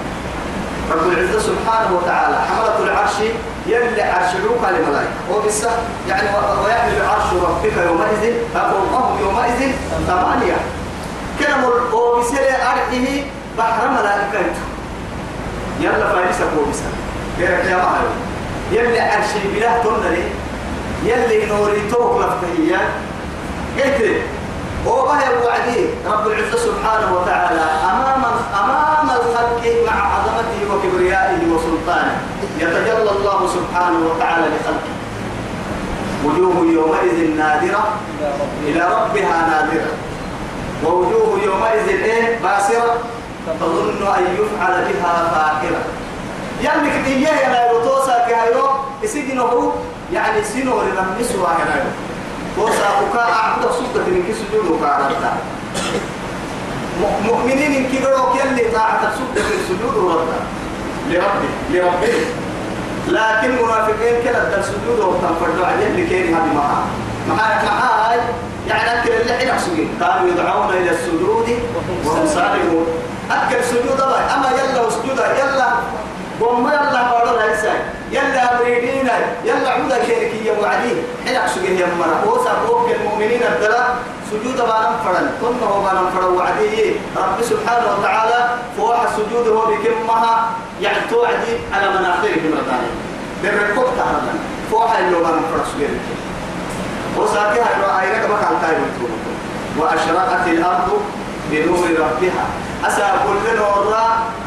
رب 0.91 1.11
العزة 1.11 1.39
سبحانه 1.39 1.97
وتعالى 1.97 2.37
حملة 2.49 2.83
العرش 2.83 3.17
عرشعوك 4.61 4.79
لملائكة 4.79 5.11
وبس 5.31 5.63
يعني 6.09 6.29
ويحمل 6.65 7.01
عرش 7.09 7.33
ربك 7.33 7.77
يومئذ 7.77 8.33
فوقهم 8.53 9.19
يومئذ 9.21 9.71
ثمانية. 10.07 10.57
كلام 11.39 11.63
وبسل 11.93 12.37
أرحه 12.37 13.23
بحر 13.57 13.87
ملائكة 13.89 14.49
يلا 15.79 16.09
فارسك 16.13 16.47
وبس 16.59 16.77
كيرك 17.37 17.65
يا 17.65 17.75
معلم 17.75 18.13
يلي 18.71 18.99
عرشي 18.99 19.39
بلا 19.55 19.83
تنري 19.83 20.23
يلي 21.05 21.45
نوري 21.45 21.81
توك 21.91 22.19
لفتهيا 22.21 22.79
قلت 23.77 24.21
وبهي 24.87 25.29
وعدي 25.45 25.85
رب 26.05 26.27
العزة 26.27 26.57
سبحانه 26.57 27.09
وتعالى 27.17 27.65
أمام 27.91 28.23
أمام 28.63 29.09
الخلق 29.09 29.63
مع 29.87 29.95
عظمته 30.13 30.59
وكبريائه 30.71 31.41
وسلطانه. 31.53 32.15
يتجلى 32.59 33.11
الله 33.11 33.47
سبحانه 33.47 33.99
وتعالى 34.09 34.45
لخلقه. 34.45 34.93
وجوه 36.25 36.55
يومئذ 36.73 37.37
نادرة 37.37 37.83
إلى 38.63 38.79
ربها 38.79 39.37
نادرة. 39.49 39.91
ووجوه 40.85 41.39
يومئذ 41.43 41.87
إيه؟ 41.87 42.39
باسرة. 42.43 42.97
تظن 43.59 44.07
أن 44.17 44.23
يفعل 44.37 44.73
بها 44.85 45.13
فاكرة 45.33 45.81
يملك 46.61 47.05
إياه 47.07 47.49
يا 47.49 47.83
توسا 47.83 48.25
كهيرو 48.29 48.69
يسجنه 49.03 49.73
يعني 50.13 50.43
سنور 50.43 50.83
لم 50.83 51.15
نسوا 51.19 51.47
هنا 51.47 51.83
توسا 52.55 52.89
كوكا 52.99 53.23
أعبد 53.33 53.61
سلطة 53.63 54.05
من 54.07 54.23
كي 54.27 54.33
سجود 54.33 54.71
وكارتا 54.71 55.33
مؤمنين 57.25 57.71
إن 57.75 57.85
كبروا 57.91 58.33
كل 58.33 58.73
طاعة 58.73 59.01
سلطة 59.01 59.47
في 59.47 59.55
السجود 59.55 59.95
وردا 59.95 60.39
لربه 61.09 61.49
لربه 61.71 62.13
لكن 63.07 63.51
منافقين 63.63 64.23
كلا 64.23 64.43
الدر 64.43 64.61
سجود 64.61 64.99
وتنفردوا 64.99 65.65
عليه 65.65 65.87
لكين 66.03 66.35
هذه 66.35 66.53
معها 66.55 66.83
معها 67.29 67.63
معها 67.65 68.15
يعني 68.67 68.99
أكل 69.01 69.09
اللي 69.11 69.33
حين 69.33 69.49
أحسجين 69.49 69.89
كانوا 69.99 70.29
يدعون 70.29 70.69
إلى 70.69 70.89
السجود 70.91 71.47
وهم 72.05 72.27
صالحون 72.27 72.85
أكل 73.31 73.63
سجود 73.63 74.01
الله 74.01 74.35
أما 74.35 74.49
يلا 74.51 74.81
وسجود 74.81 75.17
يلا 75.17 75.67
وما 76.41 76.73
يلا 76.73 77.01
بارو 77.11 77.37
هيسا 77.37 77.73
يلا 78.11 78.59
مريدين 78.59 79.09
يلا 79.45 79.69
عودا 79.69 79.97
كيرك 80.05 80.33
يا 80.45 80.53
وعدي 80.61 80.93
حين 81.25 81.35
أحسجين 81.35 81.77
يا 81.77 81.87
مرا 81.99 82.33
وسا 82.33 82.53
بوك 82.67 82.89
المؤمنين 82.91 83.43
الدلا. 83.43 83.83
سجود 84.31 84.57
بانم 84.57 84.95
فرن. 85.05 85.27
ثم 85.41 85.59
هو 85.67 85.83
بانم 85.83 86.09
فرن 86.15 86.33
وعدي. 86.33 86.95
رب 87.17 87.37
سبحانه 87.41 87.87
وتعالى 87.93 88.39
فوح 88.77 88.97
السجود 89.03 89.47
هو 89.47 89.61
بكمها. 89.65 90.49
يعني 90.81 90.97
توعدي 91.09 91.53
على 91.73 91.89
مناخيرهم 91.89 92.51
رتاني 92.59 92.91
بالركوب 93.43 93.85
تعالى 93.97 94.33
فوح 94.71 94.97
اللي 94.97 95.15
بانم 95.15 95.43
فرن 95.51 95.65
سجود 95.73 95.99
وساكها 97.17 97.67
إنه 97.75 98.01
أيرك 98.01 98.29
ما 98.29 98.37
كان 98.41 98.55
تايم 98.61 98.81
وأشرقت 99.79 100.47
الأرض 100.47 101.01
بنور 101.51 101.87
ربها. 101.99 102.45
أسا 102.87 103.07
كل 103.27 103.57
نور 103.57 103.95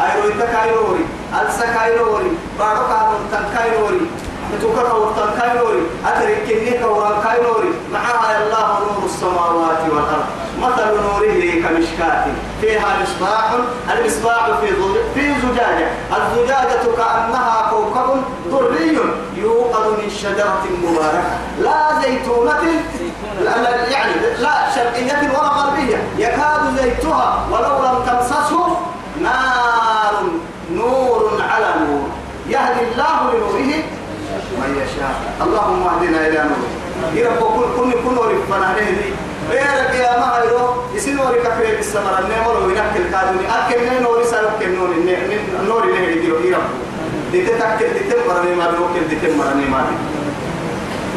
أيرو 0.01 0.29
تكايروري 0.41 1.07
ألسا 1.43 1.67
كايروري 1.75 2.31
بارك 2.59 2.91
عن 2.91 3.07
تنكايروري 3.33 4.01
توكا 4.63 4.83
كورتان 4.89 5.29
كايروري 5.41 5.83
أترك 6.07 6.43
كنيك 6.49 6.81
وران 6.91 7.23
كايروري 7.25 7.73
معها 7.93 8.43
الله 8.43 8.79
نور 8.81 9.05
السماوات 9.05 9.79
والأرض 9.91 10.27
مثل 10.63 10.87
نوره 11.03 11.63
كمشكاة 11.63 12.25
فيها 12.61 12.89
مصباح 13.03 13.51
المصباح 13.93 14.47
في 14.61 14.67
في 15.15 15.35
زجاجة 15.41 15.89
الزجاجة 16.17 16.97
كأنها 16.97 17.71
كوكب 17.71 18.23
دري 18.53 18.99
يوقد 19.37 19.87
من 19.87 20.11
شجرة 20.11 20.63
مباركة 20.83 21.39
لا 21.61 22.01
زيتونة 22.03 22.61
لا 23.45 23.87
يعني 23.91 24.13
لا 24.39 24.71
شرقية 24.75 25.31
ولا 25.39 25.49
غربية 25.49 25.97
يكاد 26.19 26.77
زيتها 26.77 27.47
ولو 27.51 27.85
لم 27.85 28.05
تمسسه 28.07 28.77
نار 29.23 29.84
يهدي 32.49 32.81
الله 32.93 33.17
لنوره 33.33 33.69
من 34.61 34.71
يشاء. 34.83 35.15
اللهم 35.45 35.83
اهدنا 35.87 36.27
إلى 36.27 36.41
نوره. 36.51 36.71
يرب 37.15 37.41
كل 37.57 37.67
كل 37.77 37.91
كل 38.05 38.15
نور 38.15 38.31
فنانه. 38.51 38.91
دي 39.01 39.11
بيرك 39.51 39.95
يا 39.95 40.19
ما 40.21 40.29
هيرو 40.37 40.67
يسين 40.95 41.17
نور 41.17 41.35
كفر 41.45 41.65
بالسمر 41.77 42.19
النمر 42.19 42.67
وينك 42.67 42.93
الكادوني 42.97 43.47
أكل 43.59 44.03
نور 44.03 44.25
سالك 44.25 44.61
النور 44.63 44.89
النور 45.61 45.83
اللي 45.85 45.99
هي 45.99 46.15
دي 46.15 46.29
يرب 46.29 46.67
دي 47.33 47.47
تتكل 47.47 47.93
دي 47.95 48.01
تمرني 48.11 48.55
ما 48.57 48.67
بنوكل 48.71 49.09
دي 49.11 49.17
تمرني 49.17 49.67
ما 49.73 49.81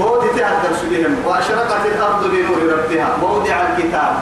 هو 0.02 0.22
دي 0.22 0.28
تهدر 0.28 0.76
سبيهم 0.82 1.16
وأشرقت 1.26 1.86
الأرض 1.86 2.24
بنور 2.32 2.60
ربها. 2.74 3.18
ووضع 3.24 3.56
الكتاب. 3.62 4.14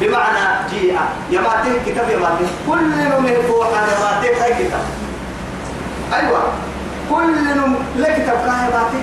بمعنى 0.00 0.44
جيء. 0.70 0.98
يماته 1.30 1.72
كتاب 1.86 2.10
يماته 2.10 2.46
كل 2.68 2.84
من 3.24 3.36
فوق 3.48 3.66
يماته 3.66 4.44
هاي 4.44 4.52
كتاب. 4.64 4.84
أيوه. 6.14 6.42
كل 7.10 7.44
نم 7.56 7.74
لك 7.96 8.16
تبقى 8.26 8.56
يماته 8.64 9.02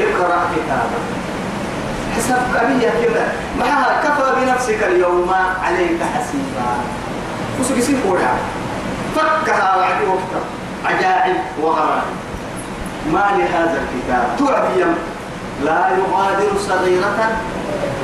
اقرا 0.00 0.40
كتابك. 0.56 1.04
حساب 2.16 2.42
أبيه 2.56 2.90
كذا 2.90 3.32
معها 3.58 4.02
كفى 4.04 4.40
بنفسك 4.40 4.82
اليوم 4.82 5.30
عليك 5.64 6.00
حسيبا. 6.14 6.70
وسوق 7.60 7.78
يصير 7.78 7.96
قولها 8.06 8.34
فكها 9.16 9.76
وعدي 9.76 10.04
وقتها 10.06 10.44
عجائب 10.84 11.36
وغرائب. 11.62 12.02
ما 13.12 13.24
لهذا 13.38 13.80
الكتاب. 13.82 14.26
تعدي 14.38 14.84
لا 15.64 15.88
يغادر 15.98 16.58
صغيرة 16.68 17.30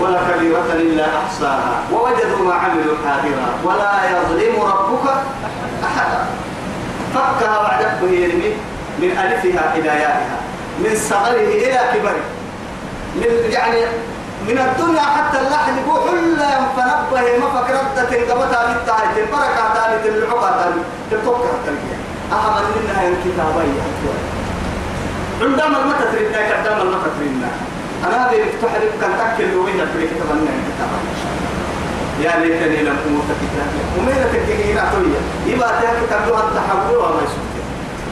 ولا 0.01 0.21
كبيرة 0.31 0.73
إلا 0.73 1.07
أحصاها. 1.19 1.75
ووجدوا 1.93 2.47
ما 2.47 2.55
عملوا 2.55 2.97
حاضرا. 3.07 3.49
ولا 3.65 3.93
يظلم 4.11 4.63
ربك 4.63 5.15
أحدا 5.87 6.19
فكها 7.15 7.59
وعدته 7.59 8.11
يرمي 8.11 8.53
من 8.99 9.11
ألفها 9.11 9.75
إلى 9.75 9.89
يائها. 9.89 10.39
من 10.79 10.97
صغره 11.11 11.49
إلى 11.65 11.81
كبره. 11.95 12.25
من 13.17 13.51
يعني 13.51 13.81
من 14.49 14.59
الدنيا 14.59 15.01
حتى 15.03 15.39
اللحن 15.41 15.75
بوحل 15.87 16.37
فنبه 16.77 17.39
ما 17.39 17.49
فكرت 17.61 17.97
تنقبتها 18.11 18.67
بالتالي 18.67 19.23
البركة 19.25 19.65
تالي 19.75 20.19
العقى 20.19 20.65
تالي 20.65 20.83
تتوقع 21.11 21.51
تلقيها 21.67 22.01
أحمد 22.33 22.65
منها 22.77 23.09
الكتابية 23.09 23.83
عندما 25.43 25.85
ما 25.85 25.95
تتريدنا 26.01 26.39
كدام 26.49 26.87
ما 26.87 26.99
تتريدنا 27.07 27.49
أنا 28.07 28.27
هذه 28.27 28.45
تحرك 28.63 28.93
كان 29.01 29.11
تأكل 29.19 29.55
وين 29.57 29.79
تريد 29.95 30.09
تبنى 30.09 30.51
الكتاب 30.59 30.91
يا 32.23 32.33
ليتني 32.41 32.83
لم 32.83 32.97
أموت 33.07 33.29
كتابي. 33.41 33.81
ومين 33.99 34.25
تكينا 34.33 34.91
تويا 34.93 35.21
يبقى 35.47 35.71
تهك 35.83 35.99
تبدو 36.11 36.35
أن 36.35 36.49
تحول 36.57 36.97
وما 36.97 37.21
يسوي. 37.25 37.63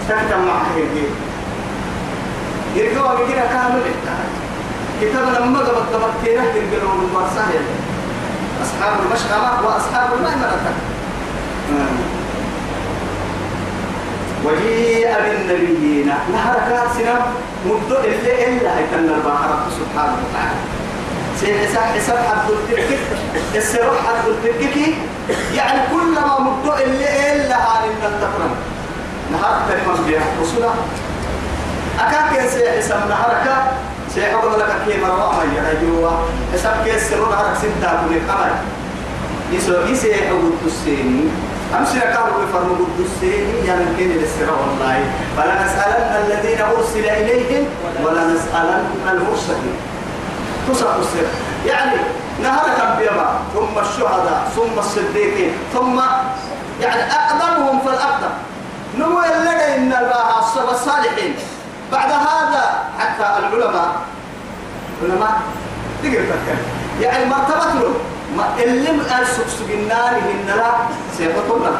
تكتب 0.09 0.38
معه 0.47 0.67
يجي 0.77 1.07
يرجعوا 2.77 3.15
بكنا 3.15 3.47
كامل 3.47 3.83
كتاب 5.01 5.43
لما 5.43 5.59
قبض 5.59 5.87
قبض 5.95 6.12
كينا 6.25 6.43
ترجعوا 6.43 6.95
من 6.95 7.11
مرساه 7.15 7.53
أصحاب 8.62 8.95
المشأمة 9.07 9.67
وأصحاب 9.67 10.09
الميمنة 10.12 10.53
وجيء 14.45 15.09
بالنبيين. 15.23 16.12
نهرك 16.33 16.69
سنة 16.99 17.27
مدة 17.67 18.05
اللي 18.05 18.47
إلا 18.49 18.79
هيتن 18.79 19.15
البحر 19.15 19.51
سبحانه 19.79 20.17
وتعالى. 20.23 20.72
سيحساب 21.40 21.83
حساب 21.83 22.18
حد 22.18 22.51
التركك 22.51 22.99
السروح 23.55 23.97
حد 24.07 24.29
التركك 24.29 24.77
يعني 25.55 25.81
كلما 25.92 26.40
مدة 26.40 26.85
اللي 26.85 27.33
إلا 27.33 27.57
هان 27.57 27.85
إن 27.85 28.05
التفرم 28.12 28.55
نهار 29.33 29.62
كلمة 29.68 30.07
بيها. 30.07 30.23
رسولة 30.42 30.75
أكاك 32.01 32.49
سيحساب 32.49 33.09
نهرك 33.09 33.47
سيحب 34.14 34.45
لك 34.59 34.73
كي 34.87 35.01
مرة 35.01 35.33
ما 35.33 35.71
يجوا 35.73 36.11
حساب 36.55 36.75
كيس 36.85 37.11
سرور 37.11 37.29
نهرك 37.29 37.57
سنتا 37.62 38.03
كل 38.09 38.16
القمر 38.16 38.51
يسوع 39.53 39.87
يسيحب 39.88 40.53
التسيني 40.53 41.25
أمسنا 41.79 42.01
كانوا 42.01 42.45
بفرموا 42.45 42.87
قدسين 42.99 43.66
يعني 43.66 43.85
كين 43.99 44.11
للسراء 44.12 44.59
والله. 44.61 45.05
فلا 45.37 45.64
نسألن 45.64 46.25
الذين 46.25 46.61
أرسل 46.61 47.05
إليهم 47.05 47.64
ولا 48.05 48.25
نسألن 48.25 48.85
المرسلين. 49.11 49.77
تصح 50.68 50.94
السر 50.94 51.27
يعني 51.66 51.96
نهرك 52.42 52.77
الأنبياء 52.77 53.40
ثم 53.55 53.79
الشهداء 53.79 54.51
ثم 54.57 54.79
الصديقين 54.79 55.53
ثم 55.75 56.01
يعني 56.81 57.03
أقدمهم 57.12 57.81
فالأقدم 57.81 58.31
نمو 58.98 59.18
اللقى 59.20 59.77
إن 59.77 59.92
الصالحين؟ 60.70 61.35
بعد 61.92 62.11
هذا 62.12 62.85
حتى 62.98 63.38
العلماء. 63.38 63.92
علماء؟ 65.03 65.40
تقدر 66.03 66.16
تفكر 66.16 66.57
يعني 67.01 67.25
مرتبة 67.25 67.81
له. 67.81 67.94
ما 68.37 68.44
اللي 68.62 68.88
قال 68.88 69.27
سكسك 69.27 69.70
النار 69.70 70.11
إن 70.16 70.46
لا 70.46 70.72
لك 71.64 71.79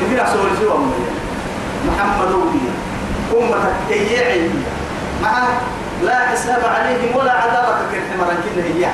كثير 0.00 0.24
أسول 0.24 0.48
سوى 0.60 0.78
محمد 1.88 2.32
أمتك 3.34 3.72
تيعي 3.88 4.50
مع 5.22 5.42
لا 6.02 6.18
حساب 6.28 6.62
عليهم 6.64 7.16
ولا 7.16 7.32
عذابك 7.32 7.78
كالحمر 7.92 8.26
كنا 8.26 8.64
هي 8.64 8.86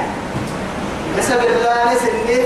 حساب 1.18 1.40
الله 1.40 1.94
نسني 1.94 2.40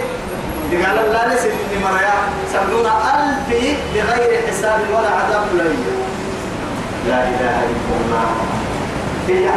قال 0.84 0.98
الله 0.98 1.34
نسني 1.34 1.84
مريا. 1.84 2.14
سبعون 2.52 2.86
ألف 2.86 3.48
بغير 3.94 4.48
حساب 4.48 4.80
ولا 4.90 5.08
عذاب 5.08 5.44
لا 5.54 5.64
لا 7.08 7.18
إله 7.28 7.56
إلا 7.70 7.94
الله. 8.00 8.28
هي 9.28 9.48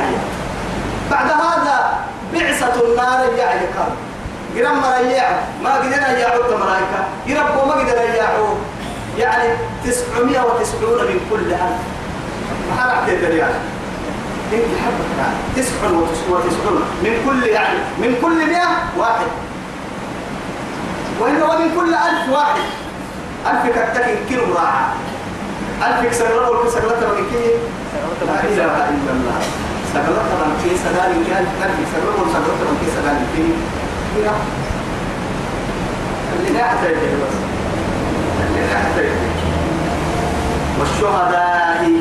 بعد 1.11 1.25
هذا 1.25 1.97
بعثة 2.33 2.75
النار 2.85 3.19
يعني 3.37 3.65
كان 3.75 3.91
قرم 4.55 4.81
مريع 4.81 5.29
ما 5.63 5.73
قدرنا 5.75 6.17
يعود 6.17 6.49
ملائكة. 6.63 7.01
قرب 7.27 7.67
ما 7.67 7.73
قدر 7.73 7.97
يعود 8.15 8.57
يعني 9.17 9.49
تسعمية 9.85 10.41
وتسعون 10.41 10.99
من 11.07 11.19
كل 11.31 11.53
ألف. 11.53 11.81
ما 12.69 12.81
حرق 12.81 13.07
الدريان 13.07 13.53
انت 14.53 14.71
حبك 14.83 15.11
يعني 15.19 15.37
من 17.03 17.13
كل 17.25 17.43
يعني 17.47 17.79
من 17.97 18.15
كل 18.21 18.45
مئة 18.49 18.69
واحد. 18.97 19.27
وإنه 21.19 21.45
من 21.45 21.69
كل 21.75 21.93
ألف 21.93 22.29
واحد. 22.31 22.61
ألف 23.47 23.63
كتك 23.75 24.17
كيلو 24.29 24.43
راعة 24.53 24.93
ألف 25.83 26.21
له 26.21 26.49
والكسر 26.49 26.79
له 26.79 27.13
من 27.13 27.25
كي. 27.31 27.45
لا 28.25 28.43
إله 28.43 28.89
إلا 28.89 29.11
الله. 29.11 29.39
سقلت 29.93 30.29
من 30.45 30.53
كي 30.63 30.77
سدال 30.77 31.11
كي 31.25 31.31
ألف 31.65 31.75
كسر 31.79 32.01
له 32.05 32.15
وسقلت 32.21 32.59
من 32.67 32.77
كي 32.81 32.87
سدال 32.95 33.17
كي. 33.35 33.45
اللي 36.39 36.59
لا 36.59 36.65
أحتاج 36.65 36.95
بس. 36.95 37.35
اللي 38.47 38.61
لا 38.67 38.77
أحتاج 38.77 39.09
والشهداء 40.79 41.91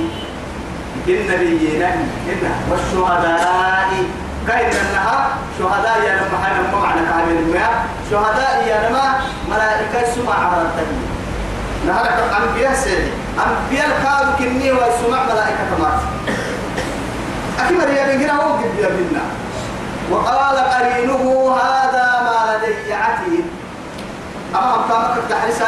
النبيين 1.09 1.83
إن 1.83 2.51
والشهداء 2.71 3.89
كاين 4.49 4.71
انها 4.71 5.29
شهداء 5.59 5.99
يا 6.07 6.15
لما 6.15 6.39
حنا 6.45 6.73
ما 6.73 6.81
معنى 6.81 7.01
كامل 7.01 7.37
الماء 7.39 7.87
شهداء 8.11 8.65
يا 8.69 8.89
لما 8.89 9.21
ملائكه 9.51 10.15
سمع 10.15 10.35
على 10.35 10.63
التنين 10.63 11.07
نهارك 11.87 12.13
انبياء 12.43 12.75
سيدي 12.75 13.11
انبياء 13.47 13.89
قالوا 14.05 14.33
كني 14.39 14.73
وسمع 14.73 15.25
ملائكه 15.25 15.65
كما 15.77 16.01
أكيد 17.59 17.97
يا 17.97 18.07
بنجنا 18.07 18.33
هو 18.33 18.53
قد 18.53 18.79
يا 18.79 18.89
بنا 18.89 19.23
وقال 20.11 20.57
قرينه 20.57 21.57
هذا 21.57 22.07
ما 22.23 22.57
لدي 22.57 22.95
عتيد 22.95 23.45
اما 24.55 24.73
قامك 24.73 25.17
التحريس 25.19 25.61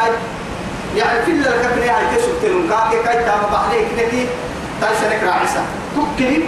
يعني 0.95 1.25
كل 1.25 1.47
الكبني 1.47 1.89
هاي 1.89 2.03
تسكتون 2.17 2.69
كاكي 2.69 3.03
كاي 3.03 3.23
تام 3.23 3.39
بحليك 3.53 3.87
نكي 3.97 4.27
تايسنك 4.81 5.23
راعسة. 5.23 5.61
تكلي 5.95 6.43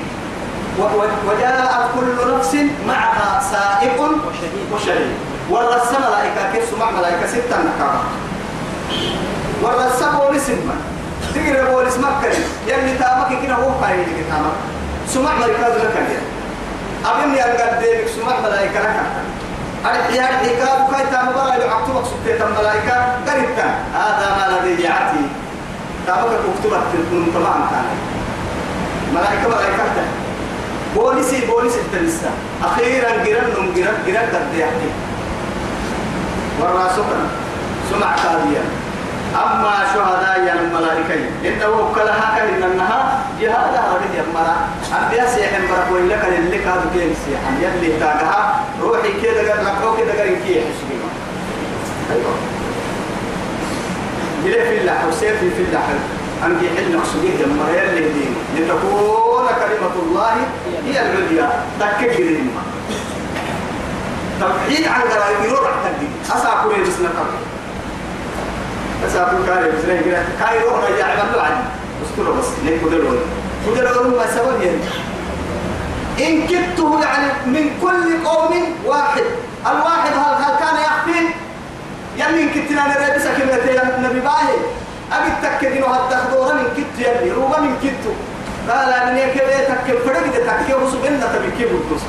وجاءت 1.27 1.89
كل 1.95 2.35
نفس 2.35 2.55
معها 2.87 3.41
سائق 3.51 4.01
وشهيد. 4.73 5.11
والرسم 5.49 5.95
ملائكة 6.07 6.51
كيف 6.53 6.69
سمع 6.69 6.91
ملائكة 6.91 7.27
ستة 7.27 7.57
نكارة 7.59 8.03
والرسم 9.61 10.17
بوليس 10.17 10.49
ما. 10.49 10.75
تقرأ 11.35 11.71
بوليس 11.71 11.97
مكة 11.97 12.29
يعني 12.67 12.97
تامك 12.97 13.27
كنا 13.41 13.55
هو 13.55 13.69
قايل 13.69 14.05
تامك. 14.29 14.55
سمع 15.07 15.35
ملائكة 15.35 15.67
لك 15.67 15.95
يعني 15.95 16.25
أبني 17.05 17.41
أقدمك 17.41 18.07
سمع 18.15 18.39
ملائكة 18.39 18.79
لك. 18.79 18.95
أرحي 19.85 20.19
أرحي 20.19 20.55
كابو 20.55 20.91
كاي 20.91 21.05
تام 21.11 21.27
برا 21.35 21.55
يعقتو 21.55 21.93
مقصود 21.93 22.19
الملائكة. 22.27 22.95
قريبتا 23.27 23.67
هذا 23.93 24.27
ما 24.37 24.57
لدي 24.57 24.83
يعتي 24.83 25.23
تامك 26.07 26.29
كتبت 26.63 27.11
من 27.11 27.31
طبعا 27.35 27.69
كان. 27.71 27.85
ملائكة 29.13 29.47
ملائكة 29.47 29.81
بوليسي 30.95 31.45
بوليس 31.45 31.73
التلسة 31.75 32.29
أخيرا 32.63 33.09
جرن 33.25 33.49
نم 33.57 33.73
جرن 33.75 33.97
جرن 34.07 34.27
قد 34.33 34.57
يحكي 34.57 34.91
والراسخنا 36.59 37.27
سمع 37.91 38.15
كاذيا 38.15 38.63
أما 39.35 39.73
شهداء 39.93 40.57
الملائكة 40.61 41.13
إنه 41.45 41.91
كلها 41.95 42.37
كان 42.37 42.63
إنها 42.63 43.23
جهاد 43.41 43.73
هذه 43.75 44.23
المرأة 44.27 44.57
أنبياء 45.03 45.27
سيحن 45.35 45.61
برك 45.67 45.91
وإلا 45.91 46.15
كان 46.15 46.33
اللي 46.33 46.57
كادوا 46.57 46.91
كين 46.93 47.13
سيحن 47.25 47.53
يلي 47.61 47.99
تاجها 47.99 48.63
روحي 48.81 49.21
كده 49.21 49.53
قد 49.53 49.59
ركعوا 49.59 49.97
كده 49.97 50.11
قد 50.11 50.27
كي 50.27 50.61
حسبي 50.61 50.95
أيوه. 52.11 52.33
جلي 54.45 54.63
في 54.69 54.81
الله 54.81 54.93
حسين 54.93 55.33
في 55.39 55.63
الله 55.69 55.81
أن 56.45 56.51
يحل 56.63 56.97
مقصوديه 56.97 57.45
لما 57.45 57.69
يلي 57.69 58.09
دين 58.13 58.35
لتكون 58.55 59.45
كلمة 59.47 59.95
الله 60.03 60.33
هي 60.85 61.01
العليا. 61.01 61.49
تكبر 61.79 62.37
ما 62.55 62.61
توحيد 64.39 64.87
عن 64.87 65.01
قرائب 65.01 65.43
يروح 65.45 65.69
تكبر 65.83 66.37
أسا 66.37 66.51
كوري 66.63 66.81
بسنا 66.81 67.09
قبل 67.09 67.37
أسا 69.07 69.23
كوري 69.23 69.43
كاري 69.47 69.71
بسنا 69.71 69.93
يقول 69.93 70.13
كاي 70.39 70.59
روح 70.63 70.79
رجع 70.89 71.05
عمل 71.05 71.35
له 71.35 71.41
عن 71.41 71.63
أسكره 72.03 72.31
بس. 72.39 72.47
ليه 72.65 72.85
قدرون 72.85 73.19
قدرون 73.67 74.17
ما 74.17 74.25
سوى 74.35 74.65
يعني. 74.65 74.81
إن 76.19 76.47
كدته 76.47 77.01
يعني 77.01 77.27
من 77.45 77.69
كل 77.81 78.27
قوم 78.27 78.53
واحد. 78.85 79.23
الواحد 79.67 80.11
هل, 80.13 80.57
كان 80.59 80.75
يخفي 80.75 81.33
يعني 82.17 82.43
إن 82.43 82.49
كدتنا 82.49 82.87
نرى 82.87 83.17
بس 83.17 83.23
كلمة 83.23 83.95
النبي 83.97 84.19
باهي. 84.19 84.80
أبي 85.11 85.31
تكد 85.43 85.77
إنه 85.77 85.85
هتاخدوها 85.87 86.53
من 86.53 86.67
كت 86.77 86.99
يلي 87.07 87.31
روبا 87.31 87.59
من 87.59 87.75
كتو 87.83 88.11
قال 88.73 89.11
من 89.13 89.17
يكبي 89.17 89.65
تكل؟ 89.67 89.97
فرق 90.05 90.25
ده 90.25 90.63
تكل. 90.63 90.73
وسبنا 90.83 91.27
تبكي 91.33 91.65
بودوس 91.65 92.01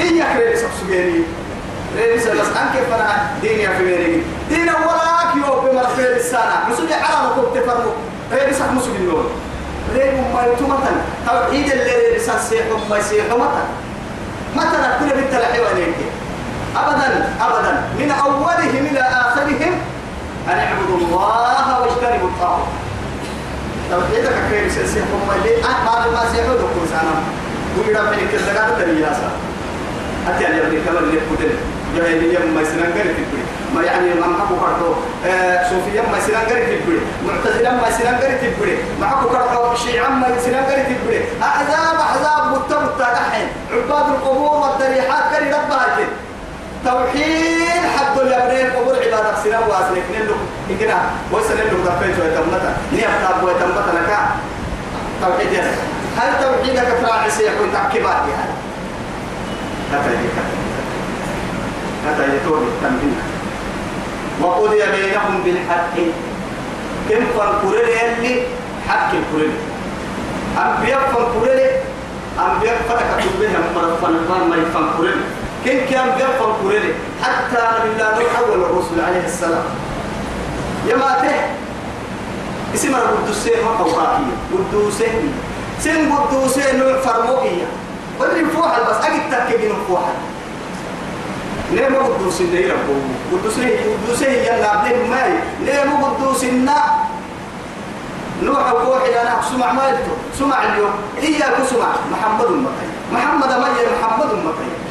إيه 0.00 0.20
يكرر 0.20 0.52
لسه 0.54 0.66
سجيني 0.80 1.22
ليس 1.96 2.26
بس 2.26 2.46
أنك 2.46 2.82
فنا 2.90 3.26
دين 3.42 3.58
يا 3.60 3.70
فيري 3.78 4.22
دين 4.48 4.68
ولا 4.68 5.32
كيو 5.32 5.60
بمرفي 5.60 6.16
السنة 6.16 6.56
مسجد 6.70 6.92
حرام 6.92 7.30
كوب 7.34 7.54
تفرمو 7.54 7.90
ليس 8.32 8.60
مسجد 8.76 8.94
النور 8.94 9.30
ليه 9.94 10.10
ما 10.34 10.46
يتومتن 10.52 10.96
توحيد 11.26 11.70
اللي 11.72 12.16
لسان 12.16 12.38
سيحهم 12.50 12.80
ما 12.90 12.98
يسيحهم 12.98 13.40
متن 13.40 13.64
متن 14.56 14.82
كل 15.00 15.20
بنت 15.20 15.34
لحيوانيك 15.34 15.94
أبدا 16.76 17.28
أبدا. 17.40 17.82
من 17.98 18.10
أولهم 18.10 18.86
إلى 18.90 19.00
آخرهم 19.00 19.72
أن 20.48 20.58
اعبدوا 20.58 20.96
الله 20.96 21.80
واجتنبوا 21.80 22.28
الطاغوت. 22.28 22.68
توحيدك 23.90 24.36
كيف 24.50 24.72
سيسيحكم 24.72 25.20
اللي 25.36 25.64
أحمد 25.64 26.12
ما 26.12 26.22
سيحوا 26.32 26.54
لكم 26.54 26.86
سانا 26.90 27.14
ويرا 27.78 28.02
من 28.02 28.28
كذا 28.32 28.76
ترياسا 28.78 29.30
أتي 30.28 30.46
أن 30.46 30.58
يبني 30.58 30.80
كمان 30.80 31.04
اللي 31.04 31.20
بدل. 31.30 31.54
جاهلية 31.96 32.38
ما 32.38 32.60
يسنان 32.60 32.92
قري 32.92 33.14
في 33.14 33.22
البري 33.24 33.44
ما 33.74 33.82
يعني 33.82 34.14
ما 34.20 34.26
محبو 34.26 34.54
كرتو. 34.56 34.94
صوفيا 35.70 36.02
ما 36.12 36.18
يسنان 36.18 36.42
قري 36.50 36.66
في 36.66 36.98
معتزلة 37.26 37.70
ما 37.70 37.88
يسنان 37.88 38.14
قري 38.14 38.38
في 38.38 38.48
البري 38.48 38.78
محبو 39.00 39.28
كرتو 39.28 39.74
شيعا 39.74 40.08
ما 40.08 40.28
يسنان 40.28 40.64
قري 40.64 40.82
في 40.84 40.92
البري 40.92 41.24
أحزاب 41.42 41.96
أحزاب 42.00 42.52
متمتة 42.52 43.12
الحين 43.12 43.48
عباد 43.72 44.06
القبور 44.14 44.54
والضريحات 44.60 45.24
كري 45.36 45.50
رب 45.52 45.72
توحيد 46.84 47.82
حد 47.96 48.18
اليمنين 48.18 48.70
قبول 49.44 49.64
عبادة 49.64 49.68
سنة 49.68 49.68
واسنك 49.68 50.04
نلو 50.14 50.34
إكنا 50.70 50.98
ويسن 51.32 51.56
نلو 51.56 51.78
دفيت 51.84 52.18
ويتمتا 52.20 52.76
نيفتاب 52.92 53.44
ويتمتا 53.44 53.90
لك. 53.90 54.18
توحيد 55.22 55.60
هل 56.18 56.32
توحيدك 56.42 56.88
تراعي 57.02 57.30
سيكون 57.30 57.72
تحكيبات 57.72 58.22
يعني 58.30 58.54
هذا 59.92 60.10
هذا 62.06 62.34
يتوب 62.34 62.62
التنبيه 62.62 63.22
وقضي 64.42 64.82
بينهم 64.92 65.42
بالحق. 65.44 65.96
كم 67.10 67.24
فانكوري 67.38 67.80
اللي 67.80 68.42
حق 68.88 69.10
الكوري 69.12 69.50
أنبياء 70.58 71.00
فانكوري 71.00 71.70
أنبياء 72.38 72.76
فتك 72.88 73.24
تبهم 73.24 73.64
مرفان 73.74 74.48
ما 74.50 74.56
يفانكوري 74.56 75.10
كم 75.64 75.70
كان 75.90 76.08
أنبياء 76.08 76.30
فانكوري 76.40 76.94
حتى 77.22 77.62
الله 77.84 78.10
نوح 78.10 78.38
أول 78.38 78.60
الرسل 78.62 79.00
عليه 79.06 79.24
السلام. 79.24 79.64
يما 80.88 81.16
ته. 81.22 81.34
اسم 82.74 82.94
القدوسين 82.94 83.58
وقوقاهية 83.64 84.36
قدوسين 84.52 85.32
سن 85.80 86.12
قدوسين 86.12 86.78
نوع 86.78 87.00
فرموكية 87.00 87.66
ولي 88.20 88.44
فوحل 88.44 88.80
بس 88.90 89.04
أجد 89.04 89.22
تكيين 89.30 89.72
فوحل. 89.88 90.18
ليه 91.72 91.88
ما 91.88 91.98
قدوس 91.98 92.40
اللي 92.40 92.70
ربو. 92.70 92.94
قدوس 93.32 93.58
ليه 93.58 93.78
قدوس 93.80 94.22
يلا 94.22 94.70
عبدين 94.70 95.10
ماي. 95.10 95.32
ليه 95.64 95.84
ما 95.84 96.06
قدوس 96.06 96.44
النا 96.44 96.76
نوح 98.42 98.72
إلى 99.06 99.22
أنا 99.22 99.40
سمع 99.50 99.72
ما 99.72 99.88
يلتو 99.88 100.14
سمع 100.38 100.62
اليوم. 100.62 100.90
إياك 101.22 101.56
سمع. 101.70 101.88
محمد 102.12 102.44
أمتي 102.44 102.86
محمد 103.12 103.48
ما 103.48 103.68
محمد 104.00 104.30
أمتي 104.30 104.83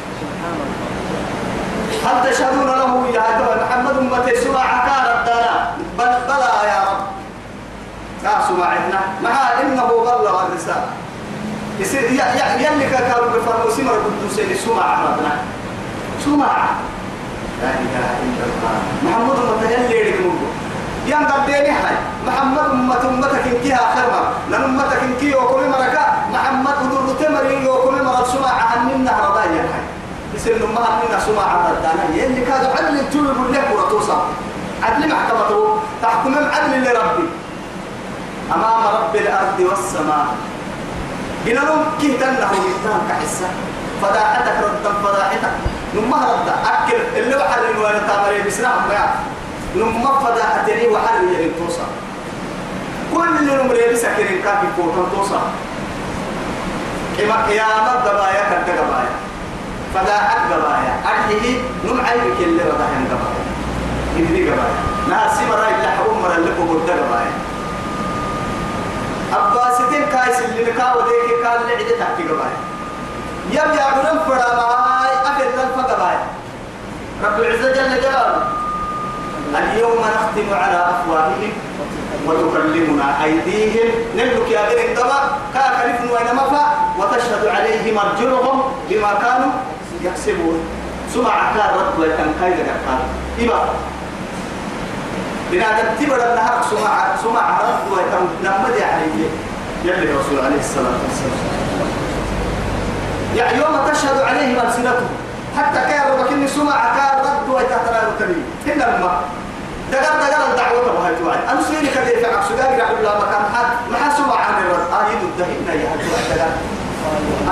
هل 2.04 2.16
تشهدون 2.32 2.66
له 2.66 2.92
يا 3.14 3.24
محمد 3.64 3.96
أمتي 3.98 4.36
سمع 4.40 4.60
عكار 4.60 5.04
الدانا؟ 5.18 5.54
بل 5.98 6.12
بلى 6.28 6.50
يا 6.68 6.78
رب. 6.88 7.02
لا 8.24 8.34
سمعتنا 8.48 9.00
مع 9.22 9.36
إنه 9.62 9.88
بلغ 9.88 10.46
الرسالة. 10.46 10.86
يصير 11.78 12.02
يلي 12.02 12.86
كانوا 12.90 13.28
بفرموا 13.34 13.70
سمر 13.76 13.92
قدوسين 14.04 14.56
سمع 14.64 14.86
ربنا. 15.04 15.32
سمع. 16.24 16.52
لا 17.62 17.70
إله 17.84 18.06
إلا 18.24 18.44
الله. 18.44 18.74
محمد 19.02 19.36
ما 19.36 19.66
يان 21.06 21.26
قديني 21.26 21.70
هاي 21.70 21.96
محمد 22.26 22.70
أمة 22.70 23.02
أمتك 23.08 23.44
إنكيها 23.46 23.76
آخر 23.76 24.04
مرة. 24.12 24.32
لأن 24.50 24.64
أمتك 24.64 25.02
إنكي 25.02 25.34
وكل 25.34 25.68
مرة 25.68 26.04
محمد 26.32 26.76
ودر 26.82 27.14
تمرين 27.20 27.66
وكل 27.68 28.02
مرة 28.04 28.24
سمع 28.32 28.52
عننا 28.72 29.12
رضايا 29.28 29.62
هاي 29.72 29.84
يصير 30.34 30.56
لما 30.56 30.80
عننا 30.80 31.13
سمع 31.26 31.70
ردانا 31.70 32.04
يلي 32.14 32.40
كادوا 32.40 32.76
عدل 32.76 33.10
تقول 33.10 33.52
لك 33.52 33.68
ورتوصل 33.74 34.20
عدل 34.82 35.08
محكمته 35.08 35.78
تحكم 36.02 36.34
عدل 36.34 36.84
لربي 36.84 37.28
أمام 38.54 38.82
رب 38.96 39.16
الأرض 39.16 39.60
والسماء. 39.60 40.26
قلنا 41.46 41.60
لهم 41.60 41.84
كي 42.00 42.08
تنه 42.20 42.50
ويتان 42.52 43.00
كحسة. 43.08 43.48
فضاحتك 44.02 44.56
ردا 44.64 44.92
فضاحتك 45.04 45.54
نما 45.94 46.16
ردا. 46.16 46.54
أكل 46.74 47.00
اللي 47.16 47.36
بحر 47.36 47.60
الوالد 47.70 48.06
تامري 48.08 48.42
بسنام 48.42 48.78
ما 48.88 49.14
نما 49.76 50.18
فضاحتني 50.18 50.88
وحر 50.88 51.14
يلي 51.22 51.50
توصل 51.58 51.88
كل 53.14 53.46
نمري 53.46 53.92
بسكرين 53.92 54.42
كافي 54.42 54.66
فوتن 54.76 55.06
توصل 55.16 55.40
كما 57.18 57.46
قيامة 57.46 57.92
قبايا 58.04 58.42
كنت 58.50 58.68
قبايا 59.94 60.04
فضاحت 60.04 60.52
قبايا. 60.52 60.92
أرحيه 61.10 61.58
نمعي 61.84 62.18
بك 62.18 62.40
اللي 62.40 62.62
رضاحن 62.62 63.04
قبايا. 63.12 63.44
إذني 64.16 64.50
قبايا. 64.50 64.78
ناسي 65.08 65.46
مرا 65.46 65.68
إلا 65.68 65.90
حبوم 65.90 66.22
مرا 66.22 66.38
لكم 66.38 66.68
قد 66.68 66.90
قبايا. 66.90 67.32
أباستين 69.32 70.04
كايس 70.12 70.38
اللي 70.40 70.72
نكاو 70.72 71.00
ديك 71.00 71.46
قال 71.46 71.60
لي 71.66 71.74
عدة 71.74 71.98
تحكي 71.98 72.22
قبايا. 72.22 72.58
يم 73.50 73.70
يا 73.78 73.86
بنم 73.96 74.18
فرا 74.26 74.54
معاي 74.56 75.14
أفل 75.26 75.44
لنفا 75.44 75.82
قبايا. 75.82 76.26
رب 77.24 77.40
العزة 77.40 77.72
جل 77.72 78.00
جلاله. 78.02 78.42
اليوم 79.54 79.98
نختم 79.98 80.54
على 80.54 80.86
أفواههم 80.92 81.52
وتكلمنا 82.26 83.24
أيديهم. 83.24 83.88
نملك 84.16 84.50
يا 84.50 84.62
بني 84.68 84.84
الدبا. 84.90 85.20
كاكلف 85.54 86.00
وين 86.12 86.34
مفا 86.34 86.64
وتشهد 86.98 87.46
عليهم 87.46 87.98
أرجلهم 87.98 88.62
بما 88.90 89.14
كانوا 89.22 89.52
يكسبون 90.04 90.58
سمع 91.14 91.52
كان 91.54 91.70
رد 91.78 92.00
ويتنكاي 92.00 92.50
لك 92.50 92.70
إبا. 93.40 93.60
بنادم 95.52 95.88
تبر 96.00 96.20
النهار 96.30 96.58
سمع 96.70 97.16
سمع 97.22 97.44
رد 97.60 97.92
ويتم 97.92 98.26
نمد 98.44 98.76
عليه. 98.92 99.28
يلي 99.84 100.12
الرسول 100.12 100.38
عليه 100.44 100.60
الصلاة 100.60 100.96
والسلام. 101.04 101.40
يعني 103.36 103.58
يوم 103.58 103.74
تشهد 103.92 104.20
عليهم 104.20 104.66
ألسنتهم. 104.66 105.08
حتى 105.58 105.80
كان 105.80 106.02
ربكني 106.12 106.48
سمع 106.48 106.78
كان 106.96 107.18
رد 107.20 107.48
ويتهتنا 107.54 108.08
الكريم 108.08 108.44
إن 108.66 108.82
الماء 108.82 109.22
دقر 109.92 110.18
دقر 110.20 110.50
الدعوة 110.50 110.92
بهاي 110.92 111.14
توعد. 111.16 111.38
أنا 111.50 111.62
سيني 111.62 111.88
كذي 111.88 112.16
في 112.20 112.26
عكس 112.26 112.48
دقر 112.58 112.80
عبد 112.84 112.98
الله 112.98 113.14
مكان. 113.18 113.42
حد 113.54 113.70
ما 113.92 114.16
سمع 114.16 114.36
عن 114.36 114.54
الرد 114.62 114.86
آيد 115.00 115.20
الدهينا 115.22 115.72
يا 115.82 115.88
هدوء 115.94 116.16
دقر 116.30 116.52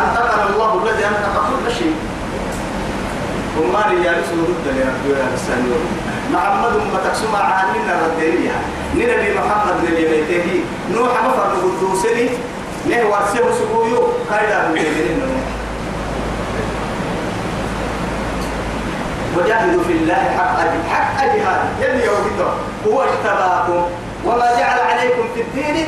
أنتقل 0.03 0.55
الله 0.55 0.83
الذي 0.85 1.03
شيء 1.03 1.42
وما 3.59 3.85
يا 4.05 4.13
رسول 4.13 4.39
رد 4.49 4.67
لي 4.75 4.83
ربي 4.91 5.11
يا 5.21 5.27
رسول 5.35 5.81
محمد 6.33 6.73
ما 6.93 6.99
تكسم 7.05 7.37
عننا 7.37 7.95
ردينيا 8.07 8.57
نبي 8.95 9.35
محمد 9.39 9.77
نبي 9.85 10.05
بيته 10.09 10.65
نوح 10.95 11.13
مفر 11.25 11.51
قدوسني 11.63 12.29
نه 12.91 13.07
ورسه 13.11 13.53
سبويو 13.59 14.03
كايدا 14.31 14.73
بيدين 14.73 15.23
وجاهدوا 19.37 19.83
في 19.85 19.93
الله 19.93 20.15
حق 20.39 20.59
حق 20.91 21.25
جهاد. 21.25 21.61
يلي 21.81 22.09
هو 22.87 23.03
اجتباكم. 23.03 23.83
وما 24.27 24.47
جعل 24.59 24.79
عليكم 24.81 25.23
في 25.35 25.41
الدين 25.41 25.87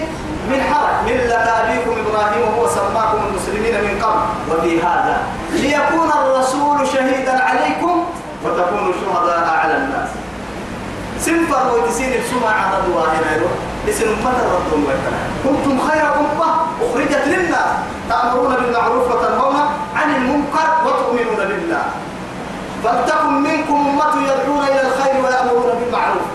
من 0.51 0.61
حرج. 0.71 0.95
ملة 1.07 1.37
أبيكم 1.37 1.93
إبراهيم 2.03 2.43
وهو 2.49 2.69
سماكم 2.69 3.19
المسلمين 3.29 3.75
من 3.85 4.03
قبل. 4.03 4.23
وفي 4.51 4.83
هذا 4.83 5.17
ليكون 5.53 6.11
الرسول 6.21 6.89
شهيدا 6.89 7.43
عليكم 7.45 8.05
وتكونوا 8.45 8.93
شهداء 9.01 9.47
على 9.63 9.77
الناس. 9.77 10.09
سنفر 11.21 11.65
وتسين 11.75 12.13
السمع 12.13 12.51
على 12.51 12.77
الظواهر 12.77 13.41
اسم 13.89 14.07
أمة 14.09 14.37
الرب 14.45 14.89
كنتم 15.45 15.89
خير 15.89 16.03
أمة 16.03 16.51
أخرجت 16.83 17.23
للناس. 17.27 17.71
تأمرون 18.09 18.55
بالمعروف 18.55 19.05
وتنهون 19.11 19.57
عن 19.97 20.15
المنكر 20.15 20.69
وتؤمنون 20.87 21.49
بالله. 21.49 21.85
فلتكن 22.85 23.43
منكم 23.43 23.75
أمة 23.75 24.23
يدعون 24.23 24.63
إلى 24.65 24.81
الخير 24.89 25.15
ويأمرون 25.25 25.79
بالمعروف. 25.81 26.27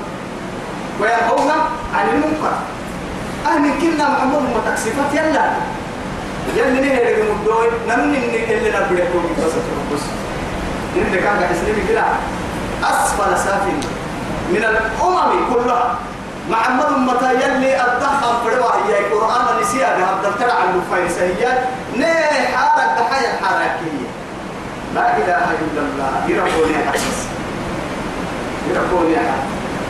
وينهون 1.02 1.52
عن 1.95 2.10
المنكر. 2.10 2.54
أهل 3.45 3.63
كنا 3.82 4.10
محمود 4.10 4.41
ما 4.41 4.71
تكسفت 4.71 5.13
يلا. 5.13 5.45
يلا 6.56 6.82
نهي 6.82 7.13
لكم 7.13 7.28
الدوي 7.39 7.67
نمني 7.89 8.54
اللي 8.54 8.69
نبريكم 8.69 9.23
بس 9.38 9.54
بس 9.93 10.02
إن 10.95 11.12
كان 11.23 11.39
كإسلامي 11.39 11.82
كلا 11.88 12.04
أسفل 12.84 13.38
سافل. 13.38 13.80
من 14.49 14.63
الأمم 14.65 15.54
كلها. 15.54 15.95
محمد 16.49 16.97
متى 16.97 17.34
يلي 17.34 17.82
الدخل 17.82 18.32
فروا 18.43 18.71
هي 18.88 18.99
القرآن 18.99 19.62
نسيها 19.62 19.97
بها 19.97 20.32
ترى 20.39 20.52
عن 20.52 20.82
الفايسيات 20.82 21.60
نه 21.97 22.13
حارك 22.56 22.89
دحيا 22.99 23.30
حركية 23.43 24.10
لا 24.95 25.17
إله 25.17 25.45
إلا 25.62 25.82
الله. 25.82 26.12
يربوني 26.28 26.78
حسس 26.91 27.19
يربوني 28.69 29.15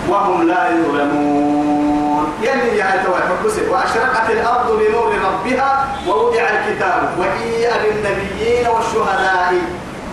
وهم 0.10 0.48
لا 0.48 0.70
يظلمون. 0.70 2.34
يلي 2.42 2.78
يا 2.78 3.04
توي 3.56 3.70
وأشرقت 3.70 4.30
الأرض 4.30 4.80
بنور 4.80 5.12
ربها 5.26 5.88
ووضع 6.08 6.42
الكتاب. 6.42 7.02
وجيء 7.20 7.70
بالنبيين 7.84 8.68
والشهداء. 8.68 9.54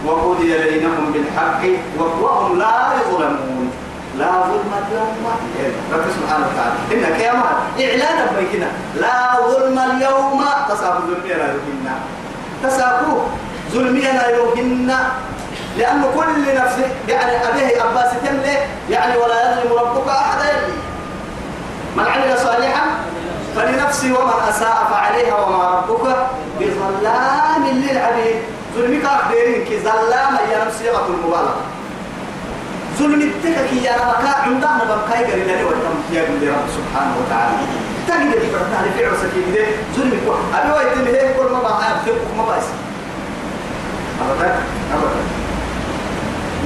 وقضي 0.06 0.58
بينهم 0.58 1.12
بالحق. 1.12 1.62
وهم 1.98 2.58
لا 2.58 2.76
يظلمون. 3.00 3.70
لا 4.18 4.30
ظلم 4.48 4.72
اليوم 4.88 5.16
رب 5.92 6.04
سبحانه 6.16 6.46
وتعالى. 6.48 6.76
إن 6.92 7.04
كيما 7.18 7.50
إعلانا 7.80 8.24
بيتنا 8.38 8.70
لا 9.00 9.16
ظلم 9.50 9.78
اليوم. 9.78 10.44
تصاب 10.68 11.00
ظلمنا 11.06 11.44
يوهن 11.52 11.88
تسابوا 12.62 13.20
ظلمنا 13.72 14.28
يوهن 14.28 14.90
لأن 15.78 16.02
كل 16.16 16.54
نفس 16.56 16.76
يعني 17.08 17.48
أبيه 17.48 17.84
أباس 17.84 18.10
تملي 18.24 18.56
يعني 18.90 19.16
ولا 19.16 19.36
يظلم 19.52 19.72
ربك 19.72 20.08
أحدا. 20.08 20.52
من 21.96 22.04
عمل 22.04 22.38
صالحا 22.38 22.75
فلنفسه 23.56 24.18
ومن 24.18 24.48
أساء 24.48 24.88
فعليها 24.90 25.34
وما 25.34 25.64
ربك 25.88 26.16
بظلام 26.60 27.64
للعبيد. 27.66 28.36
ظلمك 28.76 29.04
أخبرين 29.04 29.64
كي 29.64 29.80
ظلام 29.80 30.34
يا 30.52 30.64
نفسي 30.64 30.90
غط 30.90 31.08
المبالغة 31.08 31.56
ظلم 32.98 33.20
التكك 33.20 33.72
يا 33.84 33.92
ربك 33.92 34.26
عندنا 34.44 34.84
بمكاي 34.84 35.24
قال 35.24 35.46
لي 35.46 35.64
وتم 35.64 35.96
يا 36.12 36.22
رب 36.52 36.68
سبحانه 36.76 37.14
وتعالى. 37.20 37.56
تجد 38.08 38.40
في 38.40 38.52
برتاح 38.52 38.82
في 38.96 39.06
عرسك 39.06 39.30
كده 39.54 39.66
ظلم 39.96 40.20
كو 40.26 40.32
أبي 40.58 40.70
وقت 40.70 40.96
اللي 40.96 41.20
هي 41.20 41.34
كل 41.34 41.52
ما 41.52 41.60
بقى 41.60 41.82
يفتح 42.06 42.36
ما 42.36 42.44
بس 42.44 42.64
أبدا؟ 44.20 44.54
أبدا. 44.94 45.22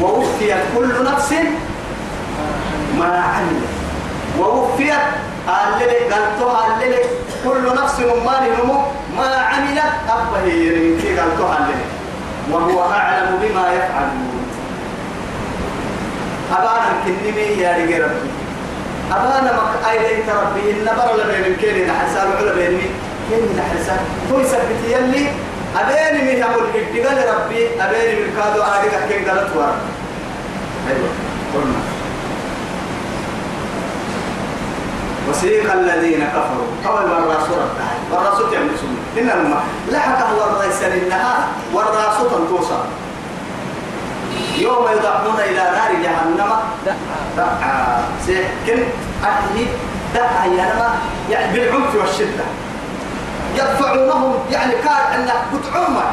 ووفيت 0.02 0.56
كل 0.76 1.04
نفس 1.04 1.32
ما 2.98 3.24
عملت. 3.24 3.68
ووفيت 4.38 4.94
اللي 5.48 5.98
قالتها 6.14 6.82
اللي 6.82 6.96
كل 7.44 7.82
نفس 7.82 8.00
ما 8.00 8.40
نمو 8.40 8.82
ما 9.16 9.34
عملت 9.36 9.92
أبه 10.08 10.44
يرمي 10.52 11.20
قالتها 11.20 11.58
اللي 11.58 11.74
وهو 12.50 12.92
أعلم 12.92 13.38
بما 13.42 13.72
يفعلون. 13.72 14.46
أبانا 16.52 16.92
كنمي 17.04 17.62
يا 17.62 17.76
رجال 17.76 18.02
ربي. 18.02 18.30
أبانا 19.12 19.52
مك 19.52 19.90
أيدي 19.90 20.22
ربي 20.30 20.70
إن 20.70 20.84
برا 20.96 21.16
لبين 21.16 21.56
كيني 21.56 21.86
نحسان 21.86 22.30
وعلى 22.32 22.54
بيني 22.54 22.86
كيني 23.30 23.48
نحسان 23.58 24.00
هو 24.32 24.40
يثبت 24.40 24.80
يلي 24.88 25.26
أبيني 25.76 26.34
من 26.34 26.42
أقول 26.42 26.64
إدقال 26.74 27.18
ربي 27.34 27.66
أبيني 27.80 28.20
من 28.20 28.34
كادو 28.36 28.62
آدقا 28.62 29.06
كين 29.08 29.28
قالت 29.28 29.56
ورا 29.56 29.74
أيوة 30.88 31.08
قلنا. 31.54 31.99
وسيق 35.30 35.72
الذين 35.72 36.24
كفروا. 36.24 36.70
قبل 36.84 37.10
والرسول 37.10 37.58
التعالى 37.68 38.02
والرسول 38.12 38.50
تعمل 38.52 38.70
سنة 38.78 39.22
إن 39.22 39.30
الماء 39.40 39.62
لحق 39.92 40.20
هو 40.30 40.44
الرئيس 40.50 40.82
للنهار 40.82 41.38
والرسول 41.74 42.48
توصل 42.48 42.84
يوم 44.58 44.88
يدعون 44.96 45.40
إلى 45.40 45.62
نار 45.76 45.92
جهنم. 46.02 46.50
دعا 47.36 48.02
سيكن 48.26 48.82
أهلي 49.24 49.66
دعا 50.14 50.46
ينما 50.46 50.88
يعني 51.30 51.52
بالعنف 51.52 51.94
والشدة. 51.94 52.44
يدفعونهم 53.54 54.34
يعني 54.50 54.72
كان 54.72 55.20
أنه 55.20 55.34
بتعمى 55.52 56.06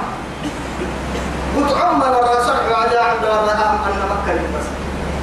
بتعمى 1.57 2.05
والرسول 2.05 2.55
على 2.73 2.97
عند 2.97 3.25
الله 3.25 3.61
أن 3.87 3.99
مكة 4.09 4.33
بس 4.33 4.67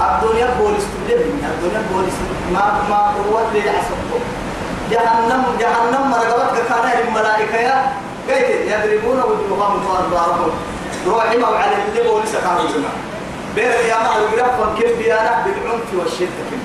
الدنيا 0.01 0.47
بوليس 0.61 0.85
تبلغني 0.93 1.41
الدنيا 1.55 1.83
بوليس 1.93 2.15
ما 2.53 2.83
ما 2.91 3.15
قوة 3.15 3.51
حسبكم 3.51 4.21
جهنم 4.91 5.45
جهنم 5.61 6.11
مرقبتك 6.11 6.67
كان 6.69 7.07
الملائكة 7.09 7.57
يا 7.57 7.93
قيت 8.29 8.49
يضربون 8.73 9.19
وجوههم 9.19 9.87
وأدبارهم 9.87 10.51
روحي 11.07 11.37
ما 11.39 11.47
على 11.47 11.77
اللي 11.89 12.11
بوليس 12.11 12.33
كانوا 12.33 12.69
زمان 12.73 12.99
بين 13.55 13.65
يا 13.65 13.99
ما 13.99 14.11
الجرافة 14.19 14.75
كيف 14.79 14.99
بيانا 14.99 15.45
بالعنف 15.45 15.89
والشدة 15.95 16.43
كيف 16.51 16.61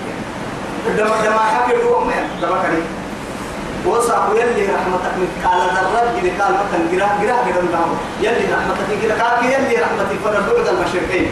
دم 0.98 1.08
دم 1.24 1.34
حكي 1.34 1.84
هو 1.84 2.00
ما 2.00 2.14
دم 2.42 2.48
كني 2.48 2.84
وصاحب 3.86 4.36
يلي 4.36 4.66
رحمتك 4.66 5.14
من 5.18 5.30
قال 5.46 5.60
ذرات 5.62 6.08
جل 6.16 6.42
قال 6.42 6.54
مثلا 6.54 6.92
جراه 6.92 7.22
كده 7.22 7.62
نعم 7.74 7.90
يلي 8.22 8.54
رحمتك 8.54 9.22
قال 9.22 9.46
يلي 9.46 9.76
رحمتك 9.82 10.20
فرد 10.24 10.56
بعد 10.56 10.68
المشرقين 10.68 11.32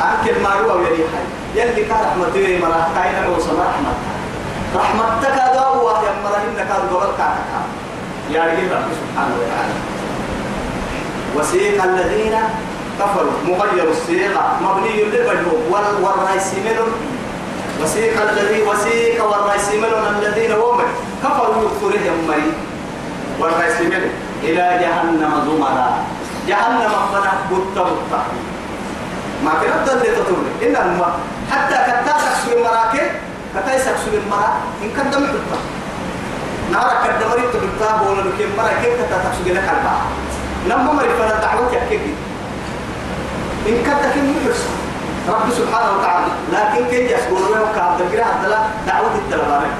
أنكر 0.00 0.40
ما 0.42 0.48
هو 0.48 0.80
يلي 0.80 1.04
حي. 1.12 1.24
يلي 1.60 1.84
كان 1.84 2.00
رحمتي 2.00 2.58
مرا 2.58 2.88
كاين 2.94 3.30
وصل 3.36 3.58
رحمتك. 3.58 4.12
رحمتك 4.76 5.36
دعوة 5.54 6.04
يا 6.04 6.12
مرا 6.24 6.38
إنك 6.48 6.68
كاتك 7.18 7.52
يا 8.30 8.42
رجل 8.44 8.72
رب 8.72 8.88
سبحانه 9.00 9.34
وتعالى. 9.40 9.74
وسيق 11.36 11.82
الذين 11.84 12.34
كفروا. 13.00 13.32
مغير 13.48 13.90
الصيغة 13.90 14.44
مبني 14.62 15.02
للمجهول 15.02 15.84
والرئيس 16.02 16.48
منهم. 16.64 16.90
وسيق 17.82 18.22
الذي 18.30 18.62
وسيق 18.62 19.24
والرئيس 19.24 19.68
منهم 19.74 20.04
الذين 20.18 20.52
هم. 20.52 20.80
كفروا 21.22 21.62
يكفرهم 21.64 22.16
مري 22.28 22.52
والرئيس 23.40 23.80
منهم. 23.80 24.12
إلى 24.42 24.64
جهنم 24.82 25.32
زمرا. 25.46 25.88
جهنم 26.48 26.92
بطة 27.50 27.84
بطة 27.84 28.22
ما 29.44 29.50
كنا 29.60 29.92
اللي 29.92 30.10
تطول 30.16 30.44
إن 30.62 30.76
الماء. 30.76 31.18
حتى 31.50 31.74
كتا 31.74 32.12
تكسر 32.12 32.56
المراكب 32.56 33.08
كتا 33.54 33.74
يسكسر 33.74 34.12
المرا 34.24 34.50
إن 34.82 34.88
كدم 34.96 35.26
حطة 35.26 35.58
نارا 36.72 36.94
كدمري 37.04 37.42
تبطة 37.52 37.96
بولا 38.02 38.20
لكي 38.28 38.46
مرا 38.58 38.72
كيف 38.82 38.94
كتا 39.00 39.16
تكسر 39.24 39.52
لك 39.54 39.68
البعض 39.74 40.02
نمو 40.68 40.92
مري 40.92 41.08
فنا 41.18 41.40
دعوة 41.40 41.72
يحكي 41.72 41.96
إن 43.68 43.76
كنت 43.86 44.04
كن 44.14 44.24
يحرص 44.30 44.60
رب 45.28 45.46
سبحانه 45.58 45.90
وتعالى. 45.98 46.26
لكن 46.52 46.90
كي 46.90 47.12
يسكن 47.12 47.32
ويوم 47.32 47.68
كعبد 47.74 48.00
الجراه 48.00 48.24
عبدالله 48.24 48.62
دعوة 48.86 49.14
التلبانة 49.14 49.70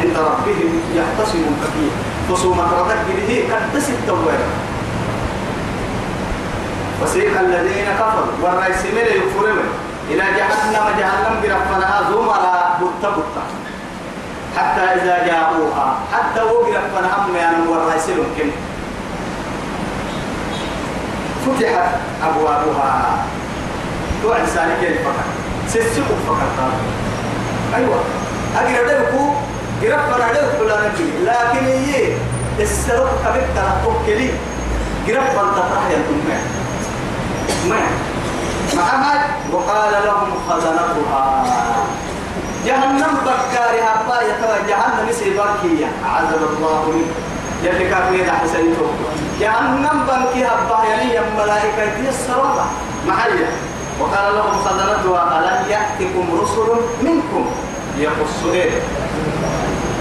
عند 0.00 0.16
ربهم 0.16 0.70
يحتصمون 0.94 1.56
فيه 1.74 1.90
خصومة 2.34 2.62
ربك 2.62 2.98
به 3.16 3.44
قد 3.52 3.76
التوبة 3.88 4.32
وسيق 7.02 7.40
الذين 7.40 7.86
كفروا. 8.00 8.32
والرئيس 8.42 8.82
من 8.96 9.06
يكفرون 9.16 9.58
إلى 10.10 10.24
جهنم 10.38 10.84
جهنم 10.98 11.34
برفنها 11.42 12.02
زمرا 12.10 12.78
بطة 12.80 13.10
بطة 13.10 13.42
حتى 14.56 14.80
إذا 14.80 15.26
جاءوها 15.26 15.98
حتى 16.12 16.42
وقرف 16.42 16.84
فنهم 16.94 17.36
يعني 17.36 17.56
والرئيس 17.68 18.08
يمكن 18.08 18.50
فتحت 21.46 21.90
أبوابها. 22.22 23.24
توعد 24.22 24.46
سالك 24.54 24.80
الفقر 24.82 25.26
سيسوق 25.68 26.06
فقط. 26.26 26.72
أيوة. 27.76 28.00
أجر 28.56 28.86
دلكو 28.88 29.22
قرب 29.82 30.00
فنا 30.14 30.32
دلكو 30.32 30.64
لا 30.64 30.76
نجي. 30.88 31.08
لكن 31.24 31.66
هي 31.66 32.12
السرق 32.60 33.10
كبير 33.24 33.46
ترى 33.56 33.72
توكلي 33.84 34.30
قرب 35.08 35.24
فنا 35.24 35.52
تطرح 35.52 35.84
ينتم 35.90 36.20
ما 37.68 37.82
محمد 38.74 39.20
وقال 39.52 39.92
لهم 40.04 40.30
خزنتها. 40.48 41.44
جهنم 42.66 43.14
بكارها 43.26 43.92
باية 44.08 44.42
جهنم 44.68 45.12
سيباركية 45.12 45.86
عذب 46.14 46.42
الله 46.56 46.82
منه. 46.88 47.12
يلي 47.62 47.90
كان 47.90 48.14
يدع 48.14 48.32
حسينته 48.32 48.90
جهنم 49.40 50.06
يعني 50.88 51.14
يا 51.14 51.22
ملائكة. 51.38 52.08
يسرون 52.08 52.58
محيا 53.08 53.50
وقال 54.00 54.34
لهم 54.34 54.52
خزنتها 54.64 55.22
ألم 55.38 55.70
يأتكم 55.70 56.40
رسل 56.42 56.68
منكم؟ 57.02 57.44
يقصون 57.98 58.56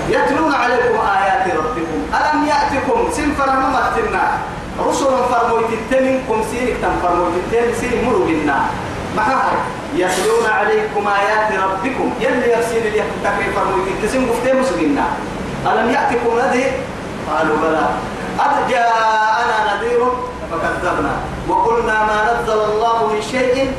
يتلون 0.10 0.54
عليكم 0.54 0.96
آيات 1.18 1.56
ربكم. 1.56 2.00
ألم 2.18 2.48
يأتكم؟ 2.48 3.12
سنفر 3.12 3.50
ممتنا 3.50 4.24
رسل 4.80 5.06
فرموت 5.06 5.70
منكم 5.92 6.44
سيرك 6.52 6.76
تم 6.82 6.96
فرموت 7.04 7.34
سير 7.80 8.06
مروا 8.06 8.26
بنا 8.26 8.60
معها 9.18 9.52
يتلون 9.96 10.46
عليكم 10.50 11.08
آيات 11.08 11.64
ربكم. 11.64 12.14
يلي 12.20 12.52
يفسير 12.54 12.82
اللي 12.86 12.98
يحكي 12.98 13.52
فرموت 13.56 13.88
تسين 14.04 14.30
قفتين 14.30 14.62
مسلمنا 14.62 15.06
ألم 15.68 15.90
يأتكم 15.92 16.40
نذير؟ 16.40 16.72
قالوا 17.30 17.58
بلى. 17.58 17.86
قد 18.40 18.70
جاءنا 18.70 19.58
نذير 19.76 20.02
فكذبنا. 20.52 21.14
وقلنا 21.50 21.94
ما 22.04 22.18
نزل 22.32 22.60
الله 22.60 23.08
من 23.08 23.22
شيء 23.22 23.72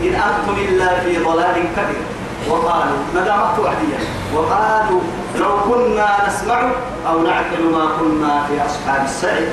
إن 0.00 0.14
أنتم 0.14 0.54
إلا 0.68 1.00
في 1.00 1.18
ضلال 1.18 1.54
كبير. 1.76 2.04
وقالوا 2.48 2.98
ندامت 3.14 3.58
وعديا 3.58 4.00
وقالوا 4.34 5.00
لو 5.36 5.52
كنا 5.68 6.08
نسمع 6.28 6.60
أو 7.08 7.22
نعقل 7.22 7.62
ما 7.72 7.88
كنا 8.00 8.46
في 8.48 8.66
أصحاب 8.66 9.04
السعير. 9.04 9.48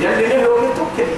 يلي 0.00 0.26
له 0.42 0.56
من 0.60 0.70
تكل 0.76 1.10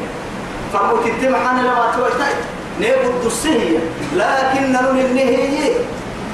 فموت 0.72 1.06
الدمحان 1.06 1.56
لما 1.64 1.92
توجدت 1.96 2.36
نيبد 2.80 3.24
السهية 3.26 3.78
لكن 4.16 4.72
نرون 4.72 4.98
النهي 4.98 5.36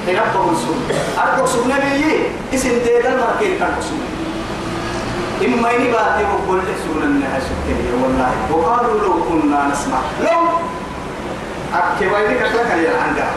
حين 0.05 0.15
أبقى 0.17 0.47
منسوب 0.47 0.75
أرقى 1.17 1.47
سبنبي 1.47 2.23
اسم 2.53 2.69
ديدا 2.69 3.09
المركين 3.13 3.59
سبنبي 3.81 4.15
إما 5.45 5.75
إني 5.75 5.91
باتي 5.91 6.23
وقول 6.23 6.59
لك 6.59 6.75
سبنا 6.85 7.05
النهاية 7.05 7.39
سبتني 7.41 8.03
والله 8.03 8.31
وقالوا 8.51 8.99
لو 9.01 9.13
كنا 9.29 9.67
نسمع. 9.71 9.97
لو. 10.21 10.41
أكي 11.73 12.07
ويدك 12.07 12.41
لك 12.41 12.69
يا 12.85 13.01
عندها 13.07 13.31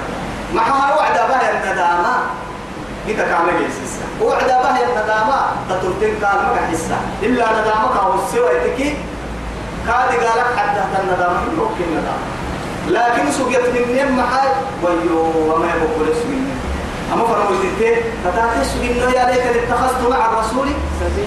ما 0.55 0.61
حما 0.61 0.95
وعد 0.95 1.15
بها 1.15 1.51
الندامة. 1.53 2.15
إذا 3.09 3.25
كان 3.25 3.47
جيسيسا 3.59 4.05
وعد 4.23 4.49
بها 4.49 4.81
الندامة؟ 4.89 5.39
تطلتين 5.71 6.15
قال 6.25 6.37
ما 6.37 6.61
حسا 6.71 6.99
إلا 7.23 7.45
ندامة 7.61 7.89
كاو 7.95 8.15
السوى 8.15 8.51
يتكي. 8.57 8.97
كادي 9.87 10.17
قالك 10.27 10.49
حتى 10.57 10.81
الندامة. 11.03 11.41
ممكن 11.59 11.85
الندامة؟ 11.89 12.25
لكن 12.89 13.33
سوقيت 13.33 13.67
من 13.75 13.97
يم 13.99 14.19
محل 14.19 14.49
ويو 14.83 15.21
وما 15.49 15.67
يبقى 15.67 16.11
لسوين 16.11 16.49
أما 17.13 17.25
فرموا 17.25 17.63
الدين 17.65 17.97
فتاتي 18.25 18.65
سوين 18.65 18.97
يا 18.97 19.25
ليت 19.31 19.57
اتخذت 19.57 20.01
مع 20.11 20.21
الرسول 20.27 20.69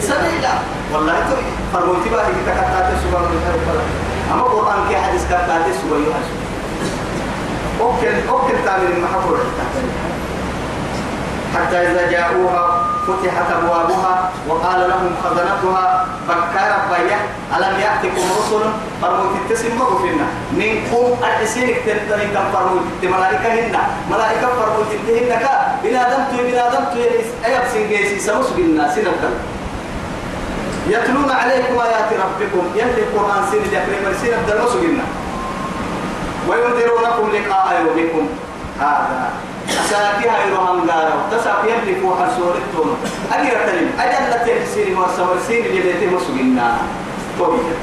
سبيلا. 0.01 0.53
والله 0.93 1.13
فرموا 1.73 1.95
تبا 2.05 2.21
هي 2.27 2.33
تكتاتي 2.47 2.95
سوين 3.03 3.23
من 3.31 3.41
أما 4.33 4.41
القرآن 4.41 4.79
كي 4.89 4.95
حديث 4.95 5.25
كتاتي 5.25 5.71
سوين 5.81 6.01
يحسن 6.01 6.39
أوكل 7.81 8.29
أوكل 8.29 8.65
تعمل 8.65 8.91
المحفور 8.91 9.37
حتى 11.55 11.77
إذا 11.77 12.11
جاءوها 12.11 12.85
فتحت 13.07 13.51
أبوابها 13.51 14.31
وقال 14.49 14.89
لهم 14.89 15.15
خزنتها 15.23 16.05
فكار 16.27 16.81
بيا 16.91 17.17
ألم 17.57 17.79
يأتكم 17.79 18.21
رسل 18.39 18.63
فرموا 19.01 19.31
تتسم 19.49 19.79
فينا 20.01 20.25
منكم 20.51 21.23
أحسينك 21.23 21.75
تنتهي 21.85 22.27
كم 22.27 22.51
فرموا 22.53 22.81
ملائكة 23.03 23.53
هن 23.53 23.77
ملائكة 24.11 24.47
فرموا 24.47 24.83
تنتهي 24.91 25.29
كا 25.29 25.75
بنا 25.83 26.09
دمت 26.09 26.41
بنا 26.41 26.69
دمت 26.69 26.97
أيب 27.45 27.61
سنجيسي 27.73 28.19
سمس 28.19 28.49
بالناس 28.49 28.97
نبتل 28.97 29.33
يتلون 30.87 31.31
عليكم 31.31 31.79
آيات 31.79 32.09
ربكم 32.13 32.67
يلي 32.75 33.01
القرآن 33.03 33.43
سين 33.51 33.61
اليكريم 33.61 34.13
سين 34.21 34.33
مسجنا 34.65 35.03
وينذرونكم 36.47 37.31
لقاء 37.35 37.81
يومكم 37.85 38.27
هذا 38.79 39.29
أساكيها 39.85 40.45
يروهم 40.47 40.87
دارا 40.87 41.27
تساك 41.31 41.55
يلي 41.65 42.01
فوق 42.01 42.17
سورتهم 42.37 42.97
أجر 43.33 43.57
تلم 43.67 43.91
أجل 43.99 44.45
تلسين 44.45 44.95
مرسول 44.95 45.37
سين 45.47 45.65
اللي 45.65 45.81
بيته 45.81 46.15
مسجنا 46.15 46.77
طويل 47.39 47.73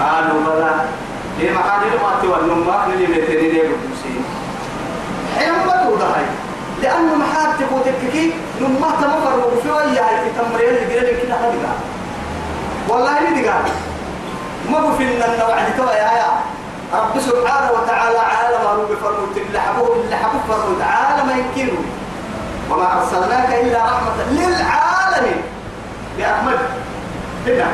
قالوا 0.00 0.40
بلى 0.46 0.74
لما 1.40 1.60
قال 1.60 1.80
لما 1.80 2.20
تولوا 2.22 2.64
ما 2.64 2.86
اللي 2.86 3.06
بيته 3.06 3.32
اللي 3.32 3.48
بيته 3.48 3.76
حين 5.38 5.52
ما 5.66 5.84
توضحي 5.84 6.24
لأنه 6.82 7.14
محاد 7.14 7.48
تقول 7.58 7.80
تككي 7.84 8.32
نما 8.60 8.90
تمفر 9.00 9.48
وفي 9.56 9.70
ويا 9.70 10.02
هاي 10.02 10.30
تمرين 10.38 10.68
اللي 10.68 10.98
قال 10.98 11.22
كده 11.22 11.34
هذا 11.34 11.76
والله 12.88 13.18
اللي 13.28 13.48
قال 13.48 13.64
ما 14.70 14.80
بفين 14.80 15.08
لنا 15.10 15.48
وعد 15.48 15.76
توا 15.76 15.92
يا 15.92 16.40
رب 16.92 17.20
سبحانه 17.20 17.70
وتعالى 17.72 18.18
عالم 18.18 18.66
أروب 18.66 18.88
فرموت 19.02 19.36
اللي 19.36 19.60
حبوه 19.60 19.96
اللي 20.04 20.16
حبوه 20.16 20.40
فرموت 20.48 20.82
عالم 20.82 21.30
يمكنه 21.30 21.78
وما 22.70 23.00
أرسلناك 23.00 23.48
إلا 23.54 23.78
رحمة 23.78 24.22
للعالمين. 24.30 25.42
يا 26.18 26.34
أحمد 26.34 26.58
هنا. 27.46 27.66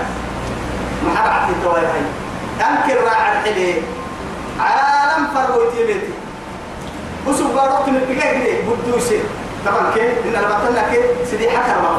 محرعة 1.07 1.49
توا 1.63 1.79
يا 1.79 1.89
هاي. 1.89 2.03
أنكر 2.69 3.05
راعي 3.05 3.33
الحلي. 3.33 3.75
عالم 4.61 5.27
فرموت 5.35 5.75
يمتي 5.75 6.13
وسوق 7.27 7.55
بارك 7.55 7.89
من 7.89 8.01
بقى 8.09 8.41
كده 8.41 8.57
بدوسي. 8.69 9.21
طبعا 9.67 9.91
كي 9.95 10.01
إن 10.01 10.35
البطلنا 10.37 10.83
كي 10.93 11.27
سدي 11.31 11.51
حكر 11.51 11.81
ما 11.83 11.91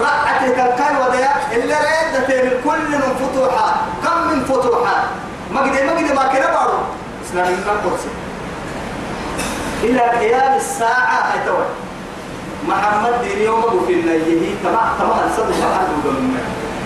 رأت 0.00 0.40
كالكاي 0.56 0.96
وديا 1.02 1.30
اللي 1.52 1.74
رأيت 1.74 2.30
من 2.30 2.60
كل 2.64 2.88
من 2.90 3.16
فتوحات. 3.20 3.74
كم 4.04 4.28
من 4.28 4.44
فتوحات؟ 4.44 5.04
ما 5.52 5.60
قد 5.60 6.12
ما 6.14 6.26
كنا 6.32 6.50
بارو 6.54 6.78
إسلام 7.26 7.46
من 7.52 7.80
قرص 7.84 8.00
إلى 9.82 10.00
قيام 10.00 10.56
الساعة 10.56 11.18
هتوي 11.32 11.64
محمد 12.68 13.14
دين 13.22 13.38
يوم 13.42 13.62
أبو 13.62 13.86
في 13.86 13.92
النية 13.92 14.54
تمام 14.64 14.88
تمام. 14.98 15.18
الصدق 15.30 15.48
محل 15.48 16.08
ودم 16.08 16.36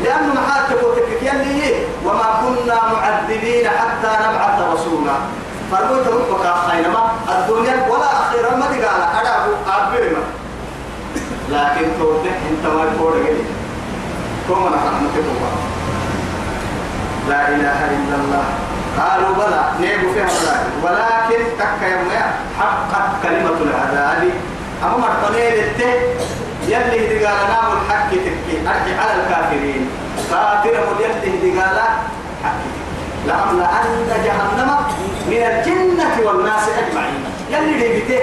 لأنه 0.05 0.35
محل 0.35 0.75
تقول 0.75 0.99
يلي 1.23 1.75
وما 2.05 2.29
كنا 2.41 2.79
معذبين 2.93 3.69
حتى 3.69 4.11
نبعث 4.25 4.61
رسولا. 4.73 5.17
فرموت 5.73 6.07
ربك 6.09 6.55
خينما 6.71 7.11
الدنيا 7.29 7.87
ولا 7.91 8.13
أخيرا 8.21 8.57
ما 8.57 8.67
تقال. 8.67 9.03
أدعو 9.21 9.53
أبرما 9.67 10.23
لكن 11.51 11.87
توضح 11.99 12.37
انت 12.51 12.67
ما 12.75 12.85
تقول 12.97 13.13
لي 13.25 13.37
كم 14.49 14.67
أنا 14.67 14.77
حرمت 14.81 15.15
لا 17.29 17.49
إله 17.49 17.79
إلا 17.97 18.17
الله. 18.23 18.45
قالوا 18.99 19.33
بلى 19.39 19.63
نيبو 19.81 20.13
فيها 20.13 20.27
ولكن 20.27 20.73
ولكن 20.83 21.41
تك 21.59 21.81
يوم 21.93 22.11
حقت 22.59 23.09
كلمة 23.23 23.59
العذاب. 23.67 24.23
أما 24.85 24.97
مرتنين 24.99 25.53
الته 25.65 25.95
يلي 26.69 27.25
قال 27.25 27.41
نام 27.53 27.69
الحق 27.77 28.11
تكي. 28.11 28.57
أرجع 28.67 28.95
على 29.03 29.13
الكافرين. 29.23 29.91
كافر 30.31 30.75
يلي 31.01 31.61
قال 31.61 31.79
حق 32.45 32.61
لأملأن 33.27 34.11
جهنم 34.25 34.71
من 35.31 35.43
الجنة 35.51 36.15
والناس 36.27 36.65
أجمعين. 36.81 37.25
يلي 37.51 37.75
دي 37.79 37.89
بيته 37.95 38.23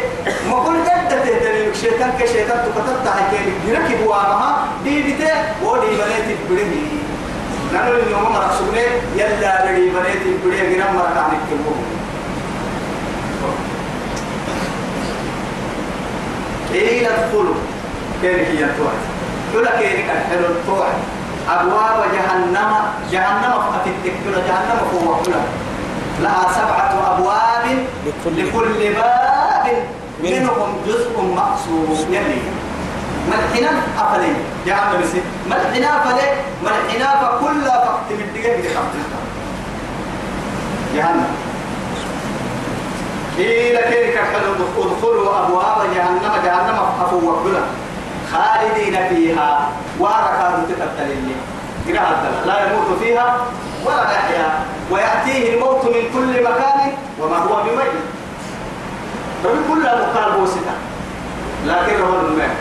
ما 0.50 0.58
كل 0.66 0.78
جد 0.84 1.10
تهتني 1.10 1.74
شيطان 1.82 2.12
كشيطان 2.20 2.58
تكتبت 2.66 3.08
هكذا 3.08 3.54
يركب 3.68 4.08
وامها 4.08 4.52
دي 4.84 5.16
ودي 5.64 5.88
بنيت 5.88 6.40
بره 6.50 7.05
نحن 7.76 7.88
اليوم 7.88 8.24
مرة 8.34 8.52
سبني 8.60 8.86
يلا 9.16 9.66
بدي 9.66 9.90
بنيت 9.90 10.24
بره 10.46 10.52
غير 10.52 10.84
مرة 10.96 11.14
كانت 11.16 11.42
كمو 11.50 11.72
إيه 16.74 17.08
يدخلوا 17.08 17.56
كيف 18.22 18.60
توعد 18.78 19.02
ولا 19.56 19.80
كيف 19.82 20.08
كان 20.08 20.42
توعد 20.68 20.94
أبواب 21.50 22.04
جهنم 22.14 22.72
جهنم 23.12 23.54
فتتكل 23.72 24.34
جهنم 24.48 24.80
فوق 24.92 25.24
لها 26.22 26.44
سبعة 26.54 27.16
أبواب 27.16 27.86
لكل- 28.38 28.94
باب 28.94 29.84
منهم 30.24 30.78
جزء 30.88 31.22
مقصود. 31.36 32.08
يلي. 32.10 32.42
ملحنا 33.30 33.72
أفلي. 33.98 34.34
جهنم 34.66 35.02
بس 35.02 35.12
ملحنا 35.50 35.98
أفلي 35.98 36.28
ملحنا 36.64 37.10
فكل 37.22 37.66
فقت 37.66 38.10
من 38.10 38.28
دقيقة 38.34 38.68
خمسة. 38.76 39.06
جهنم 40.96 41.28
قيل 43.38 43.78
كيف 43.78 44.18
ادخلوا 44.78 45.40
أبواب 45.40 45.80
جهنم 45.96 46.34
جهنم 46.46 46.80
أفوق 47.02 47.44
خالدين 48.34 49.08
فيها. 49.10 49.70
وركاد 50.00 50.68
تتبتلين 50.68 51.36
لا 52.46 52.66
يموت 52.66 53.00
فيها 53.00 53.38
ولا 53.86 54.12
يحيا. 54.12 54.66
ويأتيه 54.92 55.54
الموت 55.54 55.86
من 55.86 56.04
كل 56.14 56.44
مكان 56.44 56.94
وما 57.20 57.38
هو 57.38 57.64
بميت. 57.64 57.96
ربي 59.46 59.60
كل 59.70 59.82
مكان 59.82 60.40
بوسطة. 60.40 60.76
لكن 61.66 62.02
هو 62.02 62.20
الماء 62.20 62.56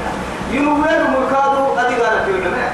ينوير 0.52 1.02
مكادو 1.14 1.78
أدي 1.78 1.94
قال 2.02 2.24
في 2.24 2.30
الماء 2.30 2.72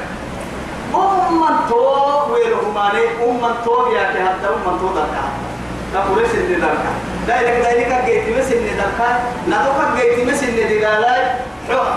أمم 0.95 1.69
تو 1.69 2.33
ويرو 2.33 2.71
مالي 2.75 3.05
أمم 3.25 3.55
تو 3.65 3.93
يا 3.93 4.03
كهتا 4.13 4.49
أمم 4.55 4.79
تو 4.79 4.89
دكا 4.97 5.25
تقول 5.95 6.27
سن 6.33 6.61
دكا 6.61 6.91
دايلك 7.27 7.63
دايلك 7.65 8.05
جيت 8.07 8.37
مسن 8.39 8.63
دكا 8.81 9.09
نادوك 9.49 9.81
جيت 9.97 10.29
مسن 10.29 10.57
دلالاي 10.57 11.23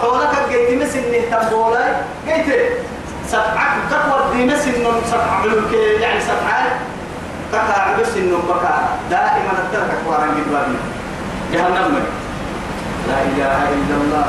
حولك 0.02 0.34
جيت 0.50 0.82
مسن 0.82 1.04
تبولاي 1.32 1.94
جيت 2.28 2.48
تقوى 3.92 4.22
دي 4.34 4.46
مسن 4.46 4.74
سبع 5.12 5.40
ملوك 5.46 5.74
يعني 6.02 6.20
سبعات 6.22 6.72
تقع 7.52 7.98
بس 8.02 8.18
إنه 8.18 8.38
بكى 8.50 8.76
دائما 9.10 9.54
الترك 9.64 9.92
قرآن 10.08 10.30
جدواني 10.38 10.78
جهنم 11.54 11.94
لا 13.08 13.22
إله 13.22 13.70
إلا 13.70 13.96
الله. 14.02 14.26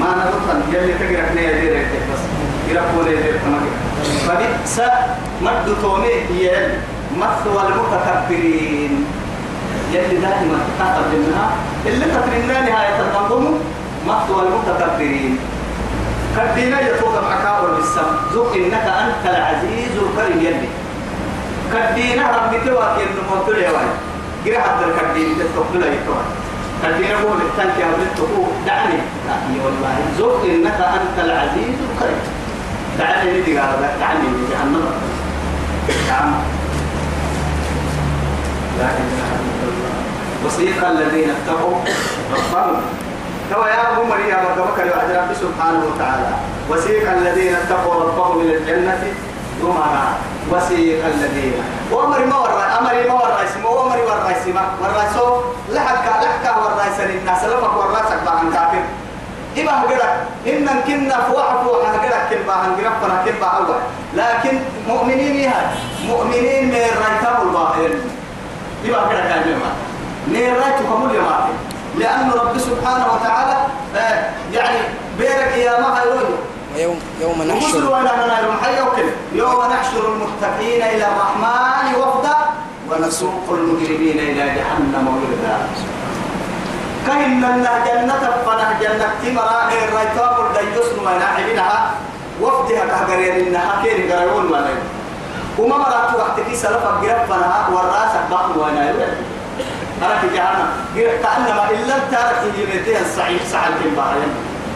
ما 0.00 0.08
ندخل 0.18 0.74
يلي 0.74 0.92
تقرأ 0.92 1.34
نيا 1.34 1.52
ديرك 1.60 1.86
بس. 2.12 2.22
يرقوا 2.68 3.02
لي 3.04 3.16
ديرك 3.22 3.40
ما 3.52 3.58
فبئس 4.28 4.80
مد 5.42 5.76
تومي 5.82 6.14
هي 6.30 6.68
مثوى 7.16 7.62
المتكبرين. 7.68 9.06
يلي 9.92 10.16
دائما 10.16 10.58
تقبل 10.78 11.18
منها 11.26 11.48
اللي 11.86 12.04
تترنا 12.04 12.60
نهاية 12.60 13.00
التنظم 13.00 13.54
مثوى 14.06 14.42
المتكبرين. 14.46 15.38
كدينا 16.36 16.80
يتوقع 16.80 17.20
معك 17.20 17.62
والسم 17.62 18.10
ذوق 18.32 18.52
إنك 18.54 18.86
أنت 19.02 19.24
العزيز 19.34 19.92
الكريم 20.02 20.40
يلي. 20.46 20.68
كدينا 21.72 22.22
ربك 22.36 22.66
واكين 22.78 23.06
نموت 23.16 23.48
لي 23.48 23.68
واي 23.68 23.86
جرى 24.44 24.58
حتى 24.58 24.84
الكدين 24.84 25.34
تتوقع 25.38 25.86
لي 25.90 25.98
توي 26.06 26.24
بالتانك 26.82 27.78
يا 27.80 27.86
ولد 27.86 28.08
تقول 28.16 28.46
دعني. 28.66 28.98
دعني 29.28 29.56
والله. 29.64 29.96
ذوق 30.18 30.42
إنك 30.44 30.80
أنت 30.80 31.16
العزيز 31.24 31.76
الكريم. 31.90 32.22
دعني 32.98 33.40
ندي 33.40 33.58
قال 33.58 33.80
دعني 34.00 34.28
ندي 34.28 34.44
جهنم 34.50 34.86
نعم 36.08 36.32
لا 38.78 38.84
إله 38.84 39.30
إلا 39.40 39.66
الله. 39.70 39.94
وسيق 40.46 40.88
الذين 40.88 41.30
اتقوا 41.30 41.76
ربهم. 42.34 42.82
كما 43.50 43.68
يا 43.68 43.92
أبو 43.92 44.04
مريم 44.04 44.44
وكما 44.58 44.84
يعد 44.84 45.10
رب 45.10 45.30
سبحانه 45.34 45.82
وتعالى. 45.94 46.30
وسيق 46.70 47.12
الذين 47.12 47.54
اتقوا 47.54 47.94
ربهم 48.04 48.40
إلى 48.40 48.56
الجنة 48.56 49.02
زمرا 49.60 50.04
وسيق 50.50 51.04
الذين. 51.06 51.62
وأمر 51.92 52.20
ما 52.26 52.36
ورا 52.38 52.78
أمر 52.78 52.94
ما 53.08 53.14
ورا 53.14 53.38
اسمه 53.44 53.70
وأمر 53.70 53.98
ورا 53.98 54.30
اسمه. 54.30 54.64
ورا 54.82 55.04
سو 55.14 55.26
لحك 55.74 56.06
لحك 56.22 56.44
ورا 56.56 56.86
سن 56.96 57.10
الناس 57.10 57.44
لما 57.44 57.68
ورا 57.68 58.00
سك 58.10 58.28
عن 58.28 58.52
كافر. 58.52 58.84
إما 59.58 59.84
هجرك 59.84 60.14
إن 60.46 60.66
كنا 60.86 61.16
فوح 61.28 61.46
فوح 61.64 61.82
هجرك 61.94 62.30
باهن 62.46 62.70
جرب 62.78 62.92
فنا 63.02 63.22
كل 63.24 63.44
أول. 63.44 63.78
لكن 64.14 64.58
مؤمنين 64.88 65.50
هاد 65.50 65.66
مؤمنين 66.08 66.64
من 66.68 66.86
ريتاب 67.04 67.36
الباهر 67.46 67.90
إما 68.84 68.98
هجرك 69.04 69.24
يا 69.30 69.42
جماعة. 69.46 69.76
نيرتك 70.28 70.88
مول 70.88 71.14
يا 71.14 71.22
لأن 71.98 72.30
رب 72.30 72.58
سبحانه 72.58 73.06
وتعالى 73.14 73.56
آه 73.96 74.30
يعني 74.52 74.78
بيرك 75.18 75.56
يا 75.56 75.80
ما 75.80 76.00
هيروي 76.00 76.34
يوم 76.76 76.98
ومثل 77.22 77.48
نحشر. 77.48 77.78
يوم 78.78 78.96
يوم 79.32 79.58
نحشر 79.72 80.02
المتقين 80.12 80.82
إلى 80.82 81.06
الرحمن 81.06 81.86
وفدا 82.00 82.36
ونسوق 82.90 83.46
المجرمين 83.50 84.18
إلى 84.18 84.44
جهنم 84.56 85.04
وردا. 85.08 85.56
كهن 87.06 87.44
النه 87.44 87.72
جنة 87.86 88.24
فنه 88.46 88.68
جنة 88.80 89.10
تمرا 89.22 89.58
الريتاب 89.72 90.34
الديوس 90.50 90.90
وناعبينها 90.98 91.90
وفدها 92.42 92.84
كهجرين 92.84 93.46
إنها 93.46 93.82
كين 93.82 94.08
جريون 94.08 94.46
ولا 94.52 94.74
وما 95.58 95.76
مرات 95.78 96.14
وقت 96.18 96.40
في 96.40 96.56
سلف 96.56 96.82
الجرب 96.92 97.24
فنها 97.28 97.68
والراس 97.72 98.12
بحر 98.30 98.58
ونايل 98.58 98.96
أنا 100.02 100.18
في 100.20 100.28
جهنم. 100.34 100.68
كأنما 100.94 101.70
إلا 101.70 101.96
تارك 102.10 102.42
يمتين 102.58 102.96
الصعيد 103.02 103.40
سعد 103.52 103.72
بعدين 103.96 104.32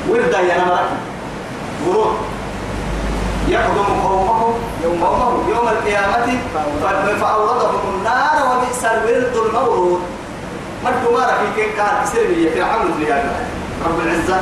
وردا 0.09 0.41
يا 0.41 0.65
نمرك 0.65 0.91
ورود 1.87 2.17
يقدم 3.49 3.89
يوم 4.85 5.05
قومهم 5.05 5.51
يوم 5.51 5.69
القيامة. 5.69 6.29
فأوردهم 7.21 7.81
النار 7.95 8.37
وبئس 8.49 8.85
الورد 8.85 9.37
المورود. 9.47 10.01
ما 10.85 10.91
الدمار 10.91 11.29
في 11.29 11.47
كين 11.57 11.71
كان 11.77 12.05
كسر 12.05 12.27
في 12.55 12.63
عمل 12.63 12.89
في 12.99 13.05
رب 13.87 13.99
العزة. 14.01 14.41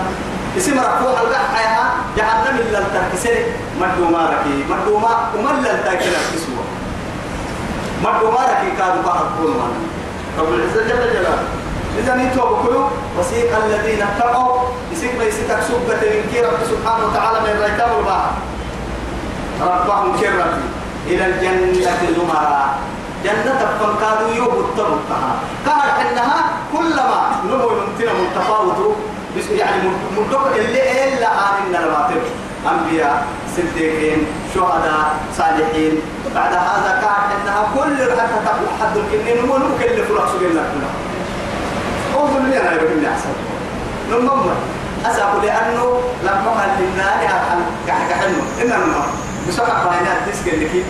اسم 0.57 0.79
رفوع 0.79 1.21
القحيها 1.21 1.85
جهنم 2.17 2.57
إلا 2.59 2.79
التركسر 2.79 3.37
ما 3.81 3.87
الدمار 3.87 4.31
في 4.45 4.53
ما 4.71 4.77
الدمار 4.77 5.19
ومن 5.39 5.67
التاكل 5.67 6.13
الكسوة 6.21 6.65
ما 8.03 8.11
الدمار 8.17 8.49
في 8.61 8.69
كاد 8.79 9.05
بحر 9.05 9.27
كل 9.39 9.53
رب 10.39 10.51
العزة 10.55 10.83
جل 10.89 11.13
جلاله. 11.13 11.45
إذا 11.99 12.15
نتوب 12.15 12.67
كلو 12.67 12.83
وسيق 13.19 13.51
الذين 13.65 14.03
اتقوا 14.03 14.53
يسيق 14.93 15.19
ما 15.19 15.25
يسيقك 15.25 15.61
سبة 15.69 16.03
من 16.03 16.25
كي 16.33 16.41
رب 16.41 16.61
سبحانه 16.71 17.05
وتعالى 17.07 17.39
من 17.41 17.55
ريتام 17.63 17.91
البحر. 17.99 18.31
ربهم 19.61 20.17
كرتي 20.21 20.65
إلى 21.07 21.27
الجنة 21.27 21.97
زمرا. 22.17 22.65
جنة 23.25 23.61
فانكادوا 23.81 24.35
يوب 24.37 24.55
التبقها 24.65 25.33
كهر 25.67 25.89
إنها 26.01 26.41
كلما 26.73 27.21
نمو 27.45 27.69
يمتنا 27.71 28.13
متفاوت. 28.13 28.97
يعني 29.51 29.83
مدوك 30.17 30.53
اللي 30.57 30.83
إلا 31.05 31.29
آمنا 31.29 31.79
الماتب 31.85 32.23
أنبياء 32.71 33.25
صديقين 33.57 34.27
شهداء 34.55 35.05
صالحين. 35.37 35.95
بعد 36.35 36.53
هذا 36.53 36.91
كهر 37.03 37.23
إنها 37.37 37.63
كل 37.75 37.97
حتى 38.19 38.39
تقول 38.45 38.69
حد 38.81 38.97
الكنين 38.97 39.45
نمو 39.45 39.57
نمو 39.57 39.75
كل 39.81 39.97
فرق 40.09 40.27
سبيل 40.33 40.51
الله. 40.51 40.67
كلها 40.73 40.95
أوضل 42.17 42.51
لي 42.51 42.61
أنا 42.61 42.73
يقول 42.73 42.99
لي 43.03 43.09
أحسن. 43.09 43.29
نمو 44.11 44.51
أسأل 45.07 45.43
لأنه 45.43 46.01
لما 46.23 46.51
قال 46.51 46.71
لنا 46.81 47.15
أنا 47.23 47.63
كحكحنه 47.87 48.43
إنما 48.63 49.07
بسرعة 49.49 49.85
باينات 49.85 50.19
تسكن 50.33 50.61
لكي 50.61 50.85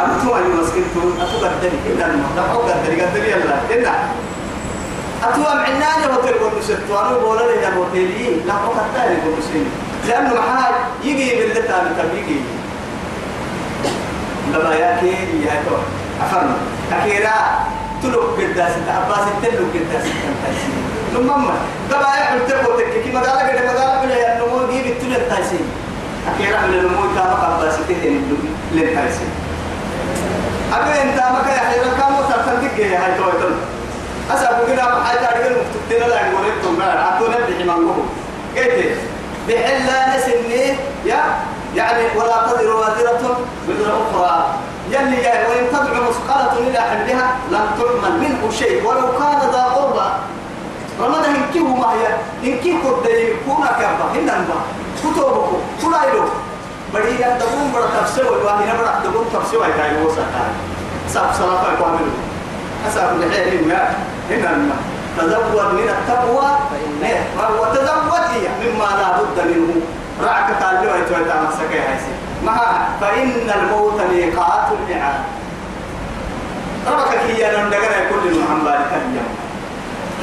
أنتم 0.00 0.28
أي 0.28 0.42
مسكنتم 0.62 1.06
إلا 1.86 2.06
المهدف 2.06 2.50
أو 2.52 2.58
قدري 2.58 3.02
قدري 3.02 3.30
يلا 3.30 3.56
إلا 3.70 3.90
أتوقع 5.24 5.54
معناني 5.54 6.06
هوتيل 6.16 6.34
ونسيتو 6.42 7.00
أنا 7.00 7.18
بولا 7.18 7.40
لي 7.40 7.68
الهوتيلي 7.68 8.36
لا 8.46 8.52
أو 8.52 8.70
قدري 8.70 9.16
ونسيني 9.26 9.64
لأنه 10.08 10.34
محاج. 10.34 10.74
يجي 11.04 11.36
من 11.36 11.42
اللي 11.42 11.62
تابي 11.62 11.88
تبيجي 11.98 12.40
لما 14.52 14.74
يأتي 14.74 15.06
يأتي 15.06 15.72
أفرنا 16.22 16.56
أكيرا 16.92 17.30
تلوك 18.02 18.40
قداس 18.40 18.72
عباس 18.88 19.24
تلوك 19.42 19.72
قداس 19.74 20.06
نمما 21.14 21.54
دبا 21.90 22.08
يحل 22.20 22.40
تبو 22.48 22.70
تكي. 22.78 23.10
كما 23.10 23.20
قال 23.20 23.38
قد 23.38 23.64
ما 23.64 23.72
قال 23.80 24.06
بلا 24.06 24.38
نمو 24.38 24.66
دي 24.66 24.78
بتلوك 24.82 25.22
تايسين 25.30 25.66
أكيرا 26.34 26.60
من 26.66 26.74
النمو 26.74 27.02
كما 27.14 27.34
عباس 27.42 27.74
تلوك 27.88 28.42
للتايسين 28.72 29.30
أبي 30.72 31.02
أنت 31.02 31.16
ما 31.16 31.42
كان 31.46 31.56
يحيى 31.56 31.80
كم 31.80 32.14
ترتدك 32.28 32.78
يا 32.78 32.98
هاي 32.98 33.18
توي 33.18 33.32
تل 33.32 33.54
أسأل 34.30 34.54
حاجة 35.04 35.28
أرجع 35.28 35.50
مكتوبين 35.50 36.08
لا 36.08 36.30
نقول 36.30 36.44
لكم 36.48 36.78
ما 36.78 36.84
عطونا 36.84 37.36
بحما 37.36 37.72
نقول 37.72 38.04
قلت 38.56 38.96
بحلا 39.48 40.16
نسني 40.16 40.76
يا 41.04 41.20
يعني 41.76 42.02
ولا 42.16 42.46
تذر 42.46 42.76
وازرة 42.76 43.38
وزر 43.68 44.02
أخرى 44.02 44.54
يلي 44.92 45.16
جاي 45.22 45.46
وإن 45.48 45.64
تدعو 45.72 46.02
مثقلة 46.10 46.52
إلى 46.58 46.80
حملها 46.80 47.28
لم 47.50 47.66
تعمل 47.78 48.14
منه 48.20 48.50
شيء. 48.50 48.86
ولو 48.86 49.06
كان 49.18 49.40
ذا 49.52 49.62
قربى 49.62 50.08
رمضان 51.00 51.24
إنكيه 51.34 51.60
ما 51.60 51.92
هي؟ 51.92 52.06
إنكيه 52.52 52.74
قد 52.74 53.06
يكون 53.06 53.66
كربا 53.78 54.06
هنا 54.14 54.44
كتبه 55.02 55.52
كلايلو 55.82 56.24
بدي 56.94 57.14
يدبون 57.14 57.72
برا 57.74 57.86
تفسير 58.00 58.32
والواهنا 58.32 58.74
برا 58.78 59.00
تدبون 59.04 59.26
تفسير 59.34 59.58
وهي 59.60 59.72
كاي 59.72 60.04
وسا 60.04 60.16
كاي 60.16 60.52
سب 61.08 61.26
صلاة 61.38 61.62
يقامل 61.72 62.08
أسأل 62.88 63.22
الحين 63.22 63.68
ما 63.68 63.94
هنا 64.30 64.50
ما 64.56 64.74
تزود 65.18 65.74
من 65.74 65.88
التقوى 65.88 66.48
وتزود 67.60 68.22
مما 68.62 68.88
لا 69.00 69.08
بد 69.18 69.38
منه. 69.50 69.74
رعك 70.22 70.62
قال 70.62 70.74
له 70.74 70.94
أنت 70.96 71.10
وأنت 71.10 71.30
ما 72.44 72.88
فإن 73.00 73.50
الموت 73.60 74.00
ميقات 74.12 74.66
الميعاد 74.72 75.20
ربك 76.86 77.18
هي 77.28 77.56
نندقنا 77.56 77.98
كل 78.10 78.40
محمد 78.40 78.66
اليوم. 78.66 79.30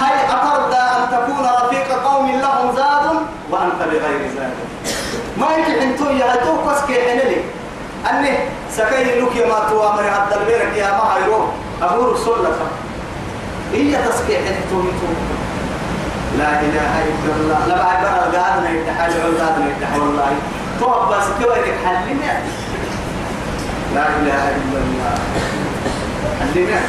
هل 0.01 0.13
أترضى 0.29 0.75
أن 0.75 1.03
تكون 1.11 1.45
رفيق 1.63 2.03
قوم 2.03 2.31
لهم 2.31 2.75
زاد 2.75 3.05
وأنت 3.51 3.79
بغير 3.79 4.29
زاد؟ 4.35 4.53
ما 5.37 5.47
يمكن 5.57 5.73
انتو 5.81 6.05
يا 6.05 6.35
تو 6.35 6.57
كوس 6.63 6.81
كي 6.87 7.09
حنلي. 7.09 7.41
أني 8.09 8.37
سكاي 8.71 9.19
لوك 9.19 9.35
يا 9.35 9.47
ما 9.47 9.59
تو 9.69 9.89
أمر 9.89 10.03
عبد 10.09 10.33
البيرك 10.33 10.77
يا 10.77 10.91
ما 10.91 11.15
هيرو. 11.15 11.47
رسول 12.11 12.35
الله 12.37 12.55
هي 13.73 13.95
تسكي 14.07 14.37
انتو 14.37 14.79
انتو 14.79 15.07
لا 16.37 16.49
إله 16.61 16.93
إلا 17.09 17.33
الله. 17.35 17.65
لا 17.67 17.75
بعد 17.83 18.01
بقى 18.03 18.43
قادنا 18.43 18.69
يتحال 18.69 19.11
قادنا 19.39 19.65
يتحال 19.77 20.01
والله. 20.01 20.31
تو 20.79 20.87
بس 21.11 21.27
بدك 21.39 21.67
حلنا 21.85 22.33
لا 23.95 24.05
إله 24.19 24.43
إلا 24.59 24.77
الله. 24.83 25.15
حلنا 26.39 26.81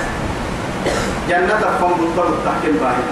جنة 1.28 1.62
فم 1.80 1.93
بطل 2.01 2.28
تحكي 2.45 2.72
باهي. 2.72 3.05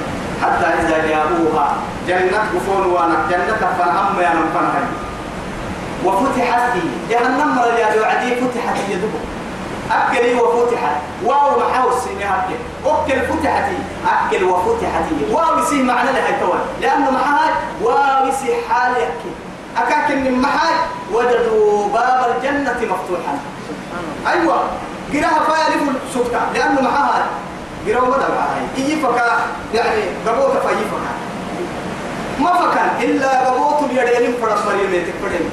حتى 0.43 0.67
إذا 0.67 1.09
جاءوها 1.09 1.67
جنة 2.09 2.39
غفون 2.55 2.87
وأنا 2.93 3.17
جنة 3.31 3.63
فنهم 3.79 4.21
يا 4.21 4.31
من 4.35 4.49
فنهم 4.55 4.89
وفتحت 6.05 6.71
هي 6.75 6.83
جهنم 7.11 7.59
يا 7.79 8.01
وعدي 8.01 8.31
فتحت 8.37 8.77
هي 8.89 8.95
دبو 8.95 9.19
أكل 9.91 10.41
وفتحت. 10.41 10.97
واو 11.25 11.61
محاو 11.61 11.89
السنة 11.89 12.27
أكل 12.39 12.55
أكل 12.87 13.19
هي 13.43 13.79
أكل 14.07 14.45
هي 14.85 15.33
واو 15.33 15.59
يسيه 15.59 15.83
معنى 15.83 16.13
لها 16.13 16.29
التوان 16.29 16.61
لأنه 16.81 17.11
محاج 17.11 17.51
واو 17.83 18.27
يسيه 18.29 18.55
حال 18.69 18.93
أكاكل 19.83 20.17
من 20.17 20.41
محاج 20.43 20.75
وجدوا 21.13 21.89
باب 21.89 22.37
الجنة 22.37 22.77
مفتوحا. 22.81 23.39
أيوة. 24.27 24.63
قراها 25.13 25.41
فيالف 25.47 25.83
سكتة 26.15 26.41
لأنه 26.55 26.81
محاج 26.81 27.23
قراوا 27.87 28.09
مدى 28.09 28.25
معاي 28.39 28.63
إيه 28.77 29.03
فكا 29.03 29.41
يعني 29.75 30.03
قبوت 30.27 30.53
فاي 30.65 30.75
فكا. 30.75 31.13
ما 32.41 32.53
فكان 32.53 32.91
إلا 33.01 33.51
قبوت 33.51 33.91
اليدين 33.91 34.35
فرس 34.43 34.59
مريم 34.67 34.95
يتكفرين 34.95 35.51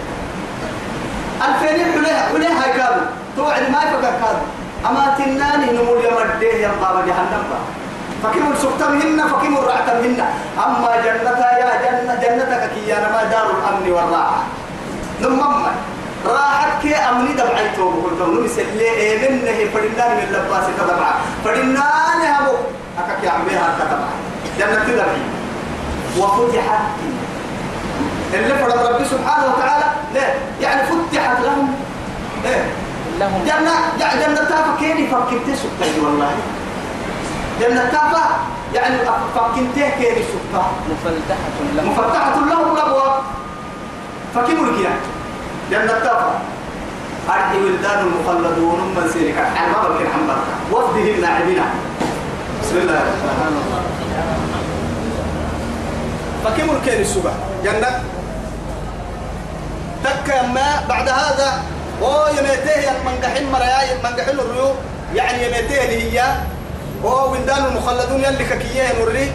الفين 1.47 1.91
حليها 1.93 2.29
حليها 2.29 2.67
كادو. 2.77 3.05
توعد 3.37 3.71
ما 3.71 3.79
يفكر 3.83 4.01
كادو. 4.01 4.45
أما 4.85 5.15
تناني 5.17 5.71
نمول 5.71 5.97
يا 6.05 6.35
مديه 6.35 6.53
يا 6.53 6.71
بابا 6.81 7.01
جهنم 7.07 7.43
فكيم 7.49 7.84
مهنا 8.33 9.27
فكيم 9.27 9.57
الرعتة 9.57 9.93
مهنا 10.01 10.27
أما 10.65 10.91
جنة 11.05 11.39
يا 11.39 11.71
جنة 11.83 12.15
جنتك 12.15 12.69
كي 12.75 12.97
أنا 12.97 13.11
ما 13.11 13.23
دار 13.23 13.45
الأمن 13.51 13.91
والراحة. 13.91 14.43
نمم 15.21 15.65
راحت 16.25 16.81
كي 16.81 16.95
أمني 16.95 17.33
دمعي 17.33 17.69
توبه 17.75 18.03
قلت 18.03 18.19
له 18.19 18.41
مسلي 18.41 18.81
إيه 18.81 19.29
منه 19.29 19.71
فدنان 19.73 20.17
من 20.17 20.27
لباسي 20.31 20.71
كدمع 20.79 21.11
فدنان 21.45 22.21
هبو. 22.35 22.55
أكاك 22.99 23.23
يا 23.23 23.29
عميها 23.29 23.75
كدمع 23.79 24.09
جنة 24.59 24.83
تدمعي 24.83 25.21
وفتحت. 26.17 26.79
اللي 28.33 28.55
فرض 28.55 28.85
ربي 28.85 29.05
سبحانه 29.05 29.53
وتعالى 29.53 29.85
ليه 30.13 30.33
يعني 30.61 30.81
فتحت 30.83 31.39
لهم. 31.43 31.75
ليه 32.43 32.65
لهم. 33.19 33.43
جنة 33.45 33.73
يعني 33.99 34.25
جنة 34.25 34.35
تافا 34.35 34.75
كيني 34.79 35.07
فكنت 35.07 35.55
سكتي 35.55 35.99
والله. 36.03 36.31
جنة 37.61 37.89
تافا 37.91 38.25
يعني 38.73 38.95
فكنت 39.35 39.75
كيني 39.75 40.23
سكتي 40.23 40.63
مفتحة 40.91 41.49
لهم 41.75 41.91
مفتحة 41.91 42.35
لهم 42.49 42.75
الأبواب 42.75 43.21
فكيف 44.35 44.59
الكيان 44.59 44.97
جنة 45.71 45.99
تافا 45.99 46.39
أرحي 47.29 47.57
ولدان 47.57 47.99
المخلدون 47.99 48.79
من 48.79 49.09
سيرك 49.13 49.37
الحمام 49.37 49.97
بن 49.97 50.05
حنبل 50.13 50.39
وفدهم 50.71 51.21
ناعبنا 51.21 51.65
بسم 52.63 52.77
الله. 52.77 52.93
الرحمن 52.93 53.53
الرحيم 53.61 53.95
فكم 56.43 56.75
الكين 56.75 57.01
السبع 57.01 57.31
جنة 57.63 58.03
تك 60.03 60.29
ما 60.53 60.85
بعد 60.89 61.09
هذا. 61.09 61.63
يميته 62.37 62.91
من 63.05 63.15
قحين 63.23 63.51
مرايا 63.51 63.95
من 64.03 64.09
قحين 64.19 64.39
الريو 64.39 64.69
يعني 65.15 65.45
يميته 65.45 65.81
هي 65.81 66.23
أو 67.11 67.31
ولدان 67.31 67.65
المخلدون 67.65 68.23
يلي 68.23 68.45
ككية 68.45 68.99
نوري 68.99 69.31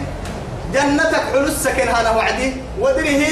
جنتك 0.73 1.21
حلو 1.31 1.45
السكن 1.45 1.87
هذا 1.87 2.09
وعدي. 2.09 2.53
ودره 2.79 3.25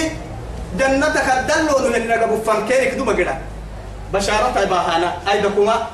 جنتك 0.79 1.25
الدلون 1.37 1.95
اللي 1.95 2.15
نقبوا 2.15 2.43
فانكيرك 2.43 2.93
دوما 2.93 3.13
كده 3.13 3.37
بشارة 4.13 4.65
باهانا 4.65 5.13
أيدكما 5.31 5.87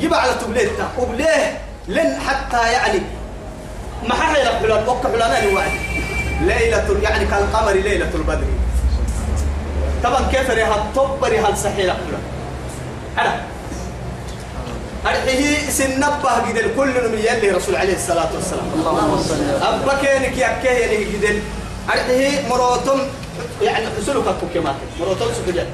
جيب 0.00 0.14
على 0.14 0.32
تبليتا. 0.34 0.88
وبليه 0.98 1.58
لن 1.88 2.20
حتى 2.28 2.72
يعني 2.72 3.00
ما 4.08 4.14
حي 4.14 4.42
لك 4.42 4.52
حلال. 4.52 4.88
وقت 4.88 5.06
حلال 5.06 5.22
الوعد 5.22 5.70
ليلة 6.40 7.00
يعني 7.02 7.24
كالقمر 7.24 7.72
ليلة 7.72 8.10
البدر. 8.14 8.46
طبعا 10.04 10.26
كيف 10.32 10.50
ريها 10.50 10.74
الطبري 10.74 11.38
هل 11.38 11.58
صحيح 11.58 11.86
لك 11.86 11.96
حلال. 13.16 13.40
أرحيه 15.06 15.70
سنبه 15.70 16.06
قد 16.06 16.56
الكل 16.56 16.94
من 17.12 17.18
يلي 17.18 17.50
رسول 17.50 17.76
عليه 17.76 17.94
الصلاة 17.94 18.28
والسلام. 18.34 18.66
اللهم 18.74 19.22
صل 19.22 19.40
أبا 19.62 19.94
كينك 20.02 20.38
يا 20.38 20.58
كينك 20.62 21.06
قد 21.18 21.42
أرحيه 21.90 22.48
مروتم 22.48 22.98
يعني 23.62 23.86
حسلك 23.98 24.24
كوكيمات 24.40 24.74
مروتم 25.00 25.26
سكجك 25.34 25.66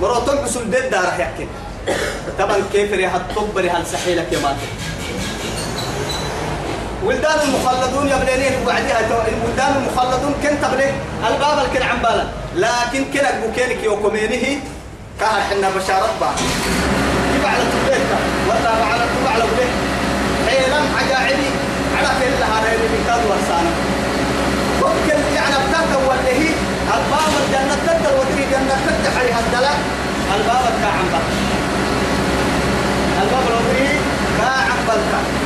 مروتم 0.00 0.38
حسل 0.44 0.70
دد 0.70 0.90
دار 0.90 1.04
يحكي 1.18 1.46
طبعا 2.38 2.56
كيف 2.72 2.92
ريها 2.92 3.16
الطبري 3.16 3.70
هل 3.70 3.86
صحيح 3.86 4.16
لك 4.16 4.32
يا 4.32 4.38
ماتي 4.38 4.68
ولدان 7.04 7.38
المخلدون 7.40 8.08
يبلينين 8.08 8.52
وبعدها 8.62 8.98
ولدان 9.44 9.72
المخلدون 9.76 10.34
كنت 10.42 10.64
بليه 10.72 10.92
الباب 11.28 11.58
الكن 11.64 11.82
عن 11.82 11.98
بالا. 12.02 12.26
لكن 12.56 13.04
كنك 13.04 13.34
بوكينك 13.46 13.84
يوكمينه 13.84 14.60
كهر 15.20 15.40
حنا 15.40 15.70
بشارات 15.70 16.10
بعض 16.20 16.34
قد 23.18 23.30
ورسانا 23.30 23.70
ممكن 24.82 25.18
يعني 25.34 25.54
بتاتا 25.68 25.96
واللي 26.08 26.30
هي 26.30 26.54
الباب 26.94 27.32
الجنة 27.44 27.74
تتا 27.86 28.10
وتري 28.18 28.44
جنة 28.50 28.76
تتا 28.86 29.18
عليها 29.18 29.40
الدلاء 29.40 29.78
الباب 30.34 30.64
الكاعم 30.76 31.06
بك 31.12 31.28
الباب 33.22 33.42
الوضعي 33.48 33.98
كاعم 34.38 34.78
بك 34.88 35.38